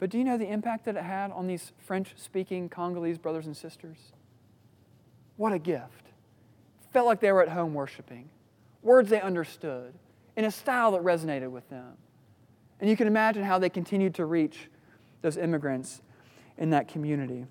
But 0.00 0.08
do 0.08 0.18
you 0.18 0.24
know 0.24 0.38
the 0.38 0.50
impact 0.50 0.86
that 0.86 0.96
it 0.96 1.04
had 1.04 1.30
on 1.30 1.46
these 1.46 1.72
French 1.78 2.14
speaking 2.16 2.70
Congolese 2.70 3.18
brothers 3.18 3.46
and 3.46 3.56
sisters? 3.56 3.98
What 5.36 5.52
a 5.52 5.58
gift. 5.58 6.08
Felt 6.90 7.06
like 7.06 7.20
they 7.20 7.30
were 7.30 7.42
at 7.42 7.50
home 7.50 7.74
worshiping, 7.74 8.30
words 8.82 9.10
they 9.10 9.20
understood, 9.20 9.92
in 10.36 10.46
a 10.46 10.50
style 10.50 10.92
that 10.92 11.02
resonated 11.02 11.50
with 11.50 11.68
them. 11.68 11.92
And 12.80 12.88
you 12.88 12.96
can 12.96 13.06
imagine 13.06 13.44
how 13.44 13.58
they 13.58 13.68
continued 13.68 14.14
to 14.14 14.24
reach 14.24 14.70
those 15.20 15.36
immigrants 15.36 16.00
in 16.56 16.70
that 16.70 16.88
community. 16.88 17.46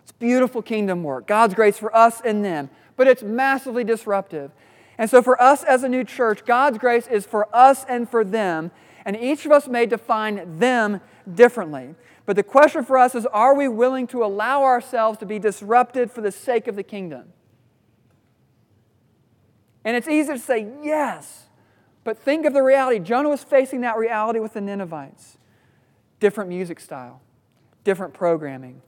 It's 0.00 0.12
beautiful 0.12 0.62
kingdom 0.62 1.02
work, 1.02 1.26
God's 1.26 1.54
grace 1.54 1.76
for 1.76 1.94
us 1.94 2.20
and 2.24 2.44
them, 2.44 2.70
but 2.96 3.08
it's 3.08 3.22
massively 3.22 3.82
disruptive. 3.82 4.52
And 4.96 5.10
so, 5.10 5.22
for 5.22 5.40
us 5.40 5.64
as 5.64 5.82
a 5.82 5.88
new 5.88 6.04
church, 6.04 6.44
God's 6.44 6.78
grace 6.78 7.06
is 7.08 7.26
for 7.26 7.48
us 7.54 7.84
and 7.88 8.08
for 8.08 8.24
them, 8.24 8.70
and 9.08 9.16
each 9.16 9.46
of 9.46 9.52
us 9.52 9.66
may 9.66 9.86
define 9.86 10.58
them 10.58 11.00
differently. 11.32 11.94
But 12.26 12.36
the 12.36 12.42
question 12.42 12.84
for 12.84 12.98
us 12.98 13.14
is 13.14 13.24
are 13.32 13.54
we 13.54 13.66
willing 13.66 14.06
to 14.08 14.22
allow 14.22 14.64
ourselves 14.64 15.18
to 15.20 15.26
be 15.26 15.38
disrupted 15.38 16.10
for 16.10 16.20
the 16.20 16.30
sake 16.30 16.68
of 16.68 16.76
the 16.76 16.82
kingdom? 16.82 17.32
And 19.82 19.96
it's 19.96 20.08
easy 20.08 20.34
to 20.34 20.38
say 20.38 20.70
yes, 20.82 21.46
but 22.04 22.18
think 22.18 22.44
of 22.44 22.52
the 22.52 22.62
reality. 22.62 22.98
Jonah 22.98 23.30
was 23.30 23.42
facing 23.42 23.80
that 23.80 23.96
reality 23.96 24.40
with 24.40 24.52
the 24.52 24.60
Ninevites. 24.60 25.38
Different 26.20 26.50
music 26.50 26.78
style, 26.78 27.22
different 27.84 28.12
programming. 28.12 28.82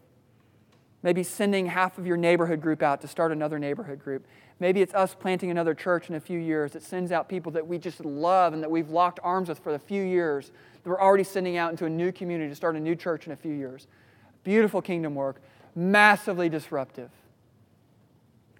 Maybe 1.02 1.22
sending 1.22 1.64
half 1.64 1.96
of 1.96 2.06
your 2.06 2.18
neighborhood 2.18 2.60
group 2.60 2.82
out 2.82 3.00
to 3.00 3.08
start 3.08 3.32
another 3.32 3.58
neighborhood 3.58 4.00
group. 4.00 4.26
Maybe 4.60 4.82
it's 4.82 4.92
us 4.92 5.14
planting 5.14 5.50
another 5.50 5.74
church 5.74 6.10
in 6.10 6.14
a 6.14 6.20
few 6.20 6.38
years 6.38 6.72
that 6.72 6.82
sends 6.82 7.10
out 7.10 7.30
people 7.30 7.50
that 7.52 7.66
we 7.66 7.78
just 7.78 8.04
love 8.04 8.52
and 8.52 8.62
that 8.62 8.70
we've 8.70 8.90
locked 8.90 9.18
arms 9.22 9.48
with 9.48 9.58
for 9.58 9.74
a 9.74 9.78
few 9.78 10.02
years 10.02 10.52
that 10.82 10.90
we're 10.90 11.00
already 11.00 11.24
sending 11.24 11.56
out 11.56 11.70
into 11.70 11.86
a 11.86 11.90
new 11.90 12.12
community 12.12 12.50
to 12.50 12.54
start 12.54 12.76
a 12.76 12.80
new 12.80 12.94
church 12.94 13.26
in 13.26 13.32
a 13.32 13.36
few 13.36 13.54
years. 13.54 13.86
Beautiful 14.44 14.82
kingdom 14.82 15.14
work, 15.14 15.40
massively 15.74 16.50
disruptive. 16.50 17.10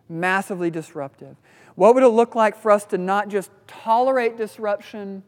Massively 0.08 0.70
disruptive. 0.70 1.36
What 1.74 1.94
would 1.94 2.02
it 2.02 2.08
look 2.08 2.34
like 2.34 2.56
for 2.56 2.70
us 2.70 2.84
to 2.86 2.98
not 2.98 3.28
just 3.28 3.50
tolerate 3.66 4.38
disruption, 4.38 5.22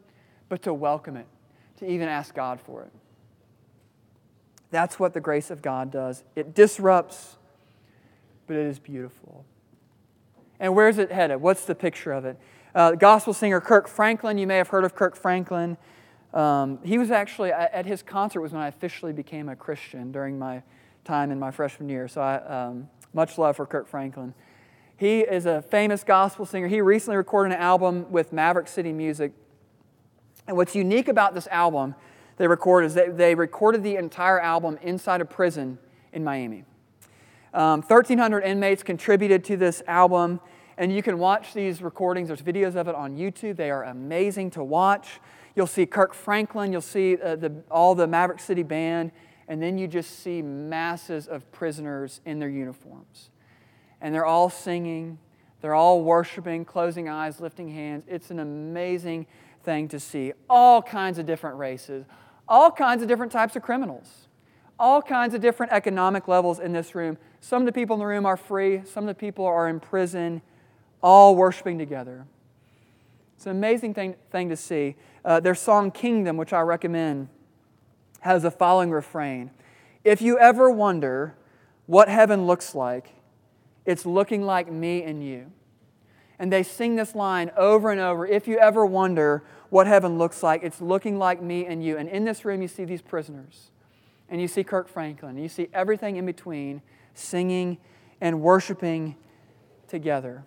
but 0.49 0.63
to 0.63 0.73
welcome 0.73 1.17
it, 1.17 1.27
to 1.77 1.85
even 1.85 2.09
ask 2.09 2.33
God 2.33 2.59
for 2.59 2.81
it? 2.81 2.91
That's 4.71 4.99
what 4.99 5.13
the 5.13 5.21
grace 5.21 5.51
of 5.51 5.61
God 5.61 5.91
does. 5.91 6.23
It 6.35 6.55
disrupts, 6.55 7.37
but 8.47 8.55
it 8.55 8.65
is 8.65 8.79
beautiful. 8.79 9.45
And 10.63 10.73
where's 10.75 10.97
it 10.97 11.11
headed? 11.11 11.41
What's 11.41 11.65
the 11.65 11.75
picture 11.75 12.13
of 12.13 12.23
it? 12.23 12.39
Uh, 12.73 12.91
gospel 12.91 13.33
singer 13.33 13.59
Kirk 13.59 13.85
Franklin, 13.85 14.37
you 14.37 14.47
may 14.47 14.55
have 14.55 14.69
heard 14.69 14.85
of 14.85 14.95
Kirk 14.95 15.13
Franklin. 15.17 15.75
Um, 16.33 16.79
he 16.85 16.97
was 16.97 17.11
actually, 17.11 17.51
at 17.51 17.85
his 17.85 18.01
concert 18.01 18.39
was 18.39 18.53
when 18.53 18.61
I 18.61 18.69
officially 18.69 19.11
became 19.11 19.49
a 19.49 19.57
Christian 19.57 20.13
during 20.13 20.39
my 20.39 20.63
time 21.03 21.31
in 21.31 21.37
my 21.37 21.51
freshman 21.51 21.89
year. 21.89 22.07
So 22.07 22.21
I, 22.21 22.37
um, 22.45 22.87
much 23.13 23.37
love 23.37 23.57
for 23.57 23.65
Kirk 23.65 23.89
Franklin. 23.89 24.33
He 24.95 25.19
is 25.19 25.45
a 25.45 25.61
famous 25.63 26.05
gospel 26.05 26.45
singer. 26.45 26.69
He 26.69 26.79
recently 26.79 27.17
recorded 27.17 27.53
an 27.53 27.59
album 27.59 28.09
with 28.09 28.31
Maverick 28.31 28.69
City 28.69 28.93
Music. 28.93 29.33
And 30.47 30.55
what's 30.55 30.75
unique 30.75 31.09
about 31.09 31.33
this 31.33 31.47
album 31.47 31.93
they 32.37 32.47
recorded 32.47 32.87
is 32.87 32.93
that 32.93 33.17
they 33.17 33.35
recorded 33.35 33.83
the 33.83 33.97
entire 33.97 34.39
album 34.39 34.79
inside 34.81 35.19
a 35.19 35.25
prison 35.25 35.77
in 36.13 36.23
Miami. 36.23 36.63
Um, 37.53 37.81
1,300 37.81 38.41
inmates 38.41 38.81
contributed 38.81 39.43
to 39.43 39.57
this 39.57 39.83
album, 39.87 40.39
and 40.77 40.93
you 40.93 41.03
can 41.03 41.19
watch 41.19 41.53
these 41.53 41.81
recordings. 41.81 42.27
There's 42.29 42.41
videos 42.41 42.75
of 42.75 42.87
it 42.87 42.95
on 42.95 43.15
YouTube. 43.15 43.55
They 43.55 43.71
are 43.71 43.83
amazing 43.83 44.51
to 44.51 44.63
watch. 44.63 45.19
You'll 45.55 45.67
see 45.67 45.85
Kirk 45.85 46.13
Franklin, 46.13 46.71
you'll 46.71 46.81
see 46.81 47.17
uh, 47.17 47.35
the, 47.35 47.53
all 47.69 47.93
the 47.93 48.07
Maverick 48.07 48.39
City 48.39 48.63
Band, 48.63 49.11
and 49.47 49.61
then 49.61 49.77
you 49.77 49.87
just 49.87 50.19
see 50.19 50.41
masses 50.41 51.27
of 51.27 51.51
prisoners 51.51 52.21
in 52.25 52.39
their 52.39 52.49
uniforms. 52.49 53.29
And 54.01 54.13
they're 54.15 54.25
all 54.25 54.49
singing, 54.49 55.19
they're 55.61 55.75
all 55.75 56.01
worshiping, 56.01 56.65
closing 56.65 57.07
eyes, 57.07 57.39
lifting 57.39 57.69
hands. 57.69 58.03
It's 58.07 58.31
an 58.31 58.39
amazing 58.39 59.27
thing 59.63 59.87
to 59.89 59.99
see. 59.99 60.33
All 60.49 60.81
kinds 60.81 61.19
of 61.19 61.25
different 61.25 61.57
races, 61.57 62.05
all 62.47 62.71
kinds 62.71 63.01
of 63.03 63.07
different 63.07 63.31
types 63.31 63.55
of 63.55 63.61
criminals, 63.61 64.27
all 64.79 65.01
kinds 65.01 65.35
of 65.35 65.41
different 65.41 65.71
economic 65.71 66.27
levels 66.27 66.59
in 66.59 66.73
this 66.73 66.95
room. 66.95 67.17
Some 67.41 67.61
of 67.61 67.65
the 67.67 67.71
people 67.71 67.93
in 67.93 67.99
the 67.99 68.05
room 68.07 68.25
are 68.25 68.37
free, 68.37 68.81
some 68.85 69.03
of 69.03 69.07
the 69.07 69.19
people 69.19 69.45
are 69.45 69.69
in 69.69 69.79
prison, 69.79 70.41
all 71.03 71.35
worshiping 71.35 71.77
together. 71.77 72.25
It's 73.35 73.45
an 73.45 73.51
amazing 73.51 73.93
thing, 73.93 74.15
thing 74.31 74.49
to 74.49 74.55
see. 74.55 74.95
Uh, 75.25 75.41
their 75.41 75.53
song 75.53 75.91
Kingdom, 75.91 76.37
which 76.37 76.53
I 76.53 76.61
recommend, 76.61 77.27
has 78.21 78.43
the 78.43 78.51
following 78.51 78.89
refrain 78.89 79.51
If 80.03 80.21
you 80.21 80.39
ever 80.39 80.69
wonder 80.69 81.35
what 81.85 82.07
heaven 82.07 82.47
looks 82.47 82.73
like, 82.73 83.09
it's 83.85 84.05
looking 84.05 84.43
like 84.43 84.71
me 84.71 85.03
and 85.03 85.23
you. 85.23 85.51
And 86.39 86.51
they 86.51 86.63
sing 86.63 86.95
this 86.95 87.15
line 87.15 87.51
over 87.55 87.91
and 87.91 87.99
over. 87.99 88.25
If 88.25 88.47
you 88.47 88.57
ever 88.57 88.85
wonder 88.85 89.43
what 89.69 89.87
heaven 89.87 90.17
looks 90.17 90.41
like, 90.41 90.63
it's 90.63 90.81
looking 90.81 91.19
like 91.19 91.41
me 91.41 91.65
and 91.65 91.83
you. 91.83 91.97
And 91.97 92.07
in 92.09 92.23
this 92.23 92.45
room, 92.45 92.61
you 92.61 92.67
see 92.67 92.85
these 92.85 93.01
prisoners. 93.01 93.71
And 94.29 94.41
you 94.41 94.47
see 94.47 94.63
Kirk 94.63 94.87
Franklin. 94.87 95.31
And 95.31 95.43
you 95.43 95.49
see 95.49 95.67
everything 95.73 96.15
in 96.15 96.25
between 96.25 96.81
singing 97.13 97.77
and 98.19 98.41
worshiping 98.41 99.15
together. 99.87 100.43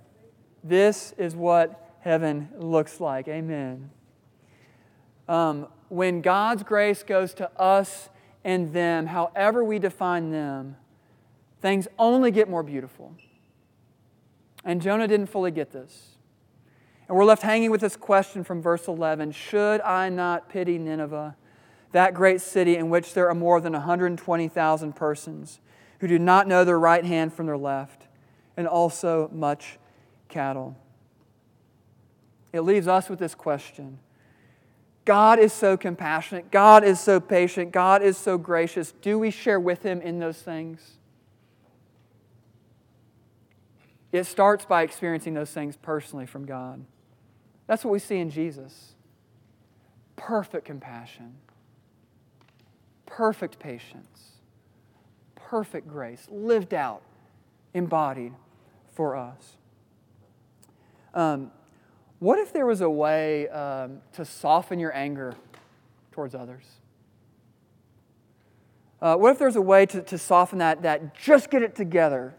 This 0.66 1.14
is 1.16 1.36
what 1.36 1.94
heaven 2.00 2.48
looks 2.58 3.00
like. 3.00 3.28
Amen. 3.28 3.90
Um, 5.28 5.68
when 5.88 6.22
God's 6.22 6.64
grace 6.64 7.04
goes 7.04 7.34
to 7.34 7.50
us 7.60 8.08
and 8.44 8.72
them, 8.72 9.06
however 9.06 9.62
we 9.62 9.78
define 9.78 10.30
them, 10.30 10.76
things 11.60 11.86
only 11.98 12.32
get 12.32 12.48
more 12.48 12.64
beautiful. 12.64 13.14
And 14.64 14.82
Jonah 14.82 15.06
didn't 15.06 15.26
fully 15.26 15.52
get 15.52 15.70
this. 15.70 16.16
And 17.06 17.16
we're 17.16 17.24
left 17.24 17.42
hanging 17.42 17.70
with 17.70 17.80
this 17.80 17.96
question 17.96 18.42
from 18.42 18.60
verse 18.60 18.88
11 18.88 19.30
Should 19.30 19.80
I 19.82 20.08
not 20.08 20.48
pity 20.48 20.78
Nineveh, 20.78 21.36
that 21.92 22.12
great 22.12 22.40
city 22.40 22.76
in 22.76 22.90
which 22.90 23.14
there 23.14 23.28
are 23.28 23.34
more 23.34 23.60
than 23.60 23.72
120,000 23.72 24.96
persons 24.96 25.60
who 26.00 26.08
do 26.08 26.18
not 26.18 26.48
know 26.48 26.64
their 26.64 26.78
right 26.78 27.04
hand 27.04 27.32
from 27.32 27.46
their 27.46 27.56
left, 27.56 28.08
and 28.56 28.66
also 28.66 29.30
much 29.32 29.78
cattle? 30.28 30.76
it 32.56 32.62
leaves 32.62 32.88
us 32.88 33.08
with 33.08 33.18
this 33.18 33.34
question 33.34 33.98
God 35.04 35.38
is 35.38 35.52
so 35.52 35.76
compassionate, 35.76 36.50
God 36.50 36.82
is 36.82 36.98
so 36.98 37.20
patient, 37.20 37.70
God 37.70 38.02
is 38.02 38.16
so 38.16 38.36
gracious. 38.36 38.92
Do 39.02 39.20
we 39.20 39.30
share 39.30 39.60
with 39.60 39.84
Him 39.84 40.00
in 40.00 40.18
those 40.18 40.42
things? 40.42 40.96
It 44.10 44.24
starts 44.24 44.64
by 44.64 44.82
experiencing 44.82 45.34
those 45.34 45.52
things 45.52 45.76
personally 45.76 46.26
from 46.26 46.44
God. 46.44 46.84
That's 47.68 47.84
what 47.84 47.92
we 47.92 48.00
see 48.00 48.18
in 48.18 48.30
Jesus 48.30 48.94
perfect 50.16 50.64
compassion, 50.64 51.34
perfect 53.04 53.60
patience, 53.60 54.32
perfect 55.36 55.86
grace, 55.86 56.26
lived 56.32 56.74
out, 56.74 57.02
embodied 57.74 58.32
for 58.92 59.14
us. 59.14 59.56
Um, 61.16 61.50
what 62.18 62.38
if 62.38 62.52
there 62.52 62.66
was 62.66 62.82
a 62.82 62.90
way 62.90 63.48
um, 63.48 64.02
to 64.12 64.24
soften 64.24 64.78
your 64.78 64.94
anger 64.94 65.34
towards 66.12 66.34
others? 66.34 66.64
Uh, 69.00 69.16
what 69.16 69.32
if 69.32 69.38
there's 69.38 69.56
a 69.56 69.62
way 69.62 69.86
to, 69.86 70.02
to 70.02 70.18
soften 70.18 70.58
that, 70.58 70.82
that 70.82 71.14
just 71.14 71.50
get 71.50 71.62
it 71.62 71.74
together 71.74 72.34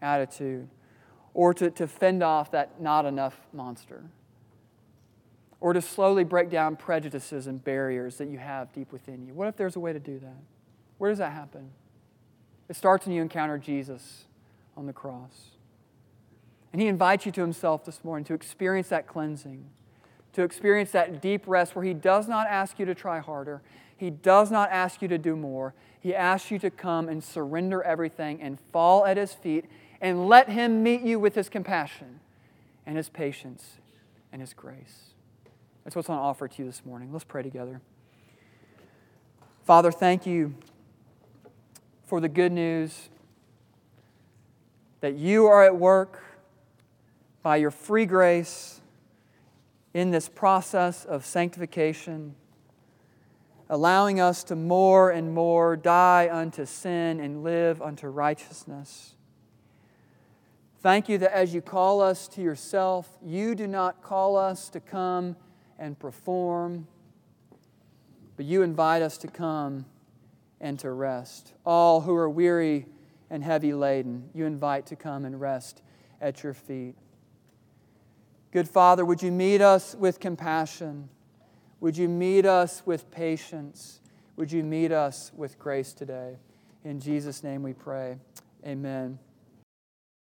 attitude? 0.00 0.68
Or 1.34 1.54
to, 1.54 1.70
to 1.70 1.86
fend 1.86 2.22
off 2.22 2.50
that 2.52 2.80
not 2.80 3.06
enough 3.06 3.38
monster? 3.52 4.04
Or 5.60 5.72
to 5.72 5.80
slowly 5.80 6.24
break 6.24 6.50
down 6.50 6.76
prejudices 6.76 7.46
and 7.46 7.62
barriers 7.62 8.16
that 8.18 8.28
you 8.28 8.38
have 8.38 8.72
deep 8.72 8.92
within 8.92 9.26
you? 9.26 9.34
What 9.34 9.48
if 9.48 9.56
there's 9.56 9.76
a 9.76 9.80
way 9.80 9.92
to 9.92 10.00
do 10.00 10.18
that? 10.18 10.36
Where 10.98 11.10
does 11.10 11.18
that 11.18 11.32
happen? 11.32 11.70
It 12.68 12.76
starts 12.76 13.06
when 13.06 13.14
you 13.14 13.22
encounter 13.22 13.56
Jesus 13.56 14.24
on 14.76 14.86
the 14.86 14.92
cross. 14.92 15.57
And 16.72 16.80
He 16.82 16.88
invites 16.88 17.26
you 17.26 17.32
to 17.32 17.40
Himself 17.40 17.84
this 17.84 18.04
morning 18.04 18.24
to 18.26 18.34
experience 18.34 18.88
that 18.88 19.06
cleansing, 19.06 19.64
to 20.34 20.42
experience 20.42 20.90
that 20.92 21.22
deep 21.22 21.42
rest 21.46 21.74
where 21.74 21.84
He 21.84 21.94
does 21.94 22.28
not 22.28 22.46
ask 22.48 22.78
you 22.78 22.86
to 22.86 22.94
try 22.94 23.18
harder, 23.18 23.62
He 23.96 24.10
does 24.10 24.50
not 24.50 24.70
ask 24.70 25.02
you 25.02 25.08
to 25.08 25.18
do 25.18 25.36
more. 25.36 25.74
He 26.00 26.14
asks 26.14 26.50
you 26.50 26.58
to 26.60 26.70
come 26.70 27.08
and 27.08 27.22
surrender 27.22 27.82
everything 27.82 28.40
and 28.40 28.58
fall 28.72 29.04
at 29.04 29.16
His 29.16 29.32
feet 29.32 29.64
and 30.00 30.28
let 30.28 30.48
Him 30.48 30.82
meet 30.82 31.02
you 31.02 31.18
with 31.18 31.34
His 31.34 31.48
compassion 31.48 32.20
and 32.86 32.96
His 32.96 33.08
patience 33.08 33.78
and 34.32 34.40
His 34.40 34.54
grace. 34.54 35.14
That's 35.84 35.96
what's 35.96 36.10
on 36.10 36.18
offer 36.18 36.48
to 36.48 36.62
you 36.62 36.66
this 36.66 36.84
morning. 36.84 37.12
Let's 37.12 37.24
pray 37.24 37.42
together. 37.42 37.80
Father, 39.64 39.90
thank 39.90 40.26
you 40.26 40.54
for 42.04 42.20
the 42.20 42.28
good 42.28 42.52
news 42.52 43.08
that 45.00 45.14
you 45.14 45.46
are 45.46 45.64
at 45.64 45.76
work 45.76 46.22
by 47.48 47.56
your 47.56 47.70
free 47.70 48.04
grace 48.04 48.82
in 49.94 50.10
this 50.10 50.28
process 50.28 51.06
of 51.06 51.24
sanctification. 51.24 52.34
allowing 53.70 54.20
us 54.20 54.44
to 54.44 54.54
more 54.54 55.10
and 55.10 55.32
more 55.34 55.74
die 55.74 56.28
unto 56.30 56.66
sin 56.66 57.18
and 57.18 57.42
live 57.42 57.80
unto 57.80 58.06
righteousness. 58.06 59.14
Thank 60.82 61.08
you 61.08 61.16
that 61.16 61.34
as 61.34 61.54
you 61.54 61.62
call 61.62 62.02
us 62.02 62.28
to 62.28 62.42
yourself, 62.42 63.08
you 63.24 63.54
do 63.54 63.66
not 63.66 64.02
call 64.02 64.36
us 64.36 64.68
to 64.68 64.78
come 64.78 65.34
and 65.78 65.98
perform, 65.98 66.86
but 68.36 68.44
you 68.44 68.60
invite 68.60 69.00
us 69.00 69.16
to 69.16 69.26
come 69.26 69.86
and 70.60 70.78
to 70.80 70.90
rest. 70.90 71.54
All 71.64 72.02
who 72.02 72.14
are 72.14 72.28
weary 72.28 72.84
and 73.30 73.42
heavy 73.42 73.72
laden, 73.72 74.28
you 74.34 74.44
invite 74.44 74.84
to 74.88 74.96
come 74.96 75.24
and 75.24 75.40
rest 75.40 75.80
at 76.20 76.42
your 76.42 76.52
feet. 76.52 76.94
Good 78.50 78.68
Father, 78.68 79.04
would 79.04 79.22
you 79.22 79.30
meet 79.30 79.60
us 79.60 79.94
with 79.94 80.20
compassion? 80.20 81.08
Would 81.80 81.96
you 81.96 82.08
meet 82.08 82.46
us 82.46 82.82
with 82.86 83.10
patience? 83.10 84.00
Would 84.36 84.50
you 84.50 84.62
meet 84.64 84.90
us 84.90 85.30
with 85.36 85.58
grace 85.58 85.92
today? 85.92 86.36
In 86.84 86.98
Jesus' 86.98 87.42
name 87.42 87.62
we 87.62 87.74
pray. 87.74 88.16
Amen. 88.66 89.18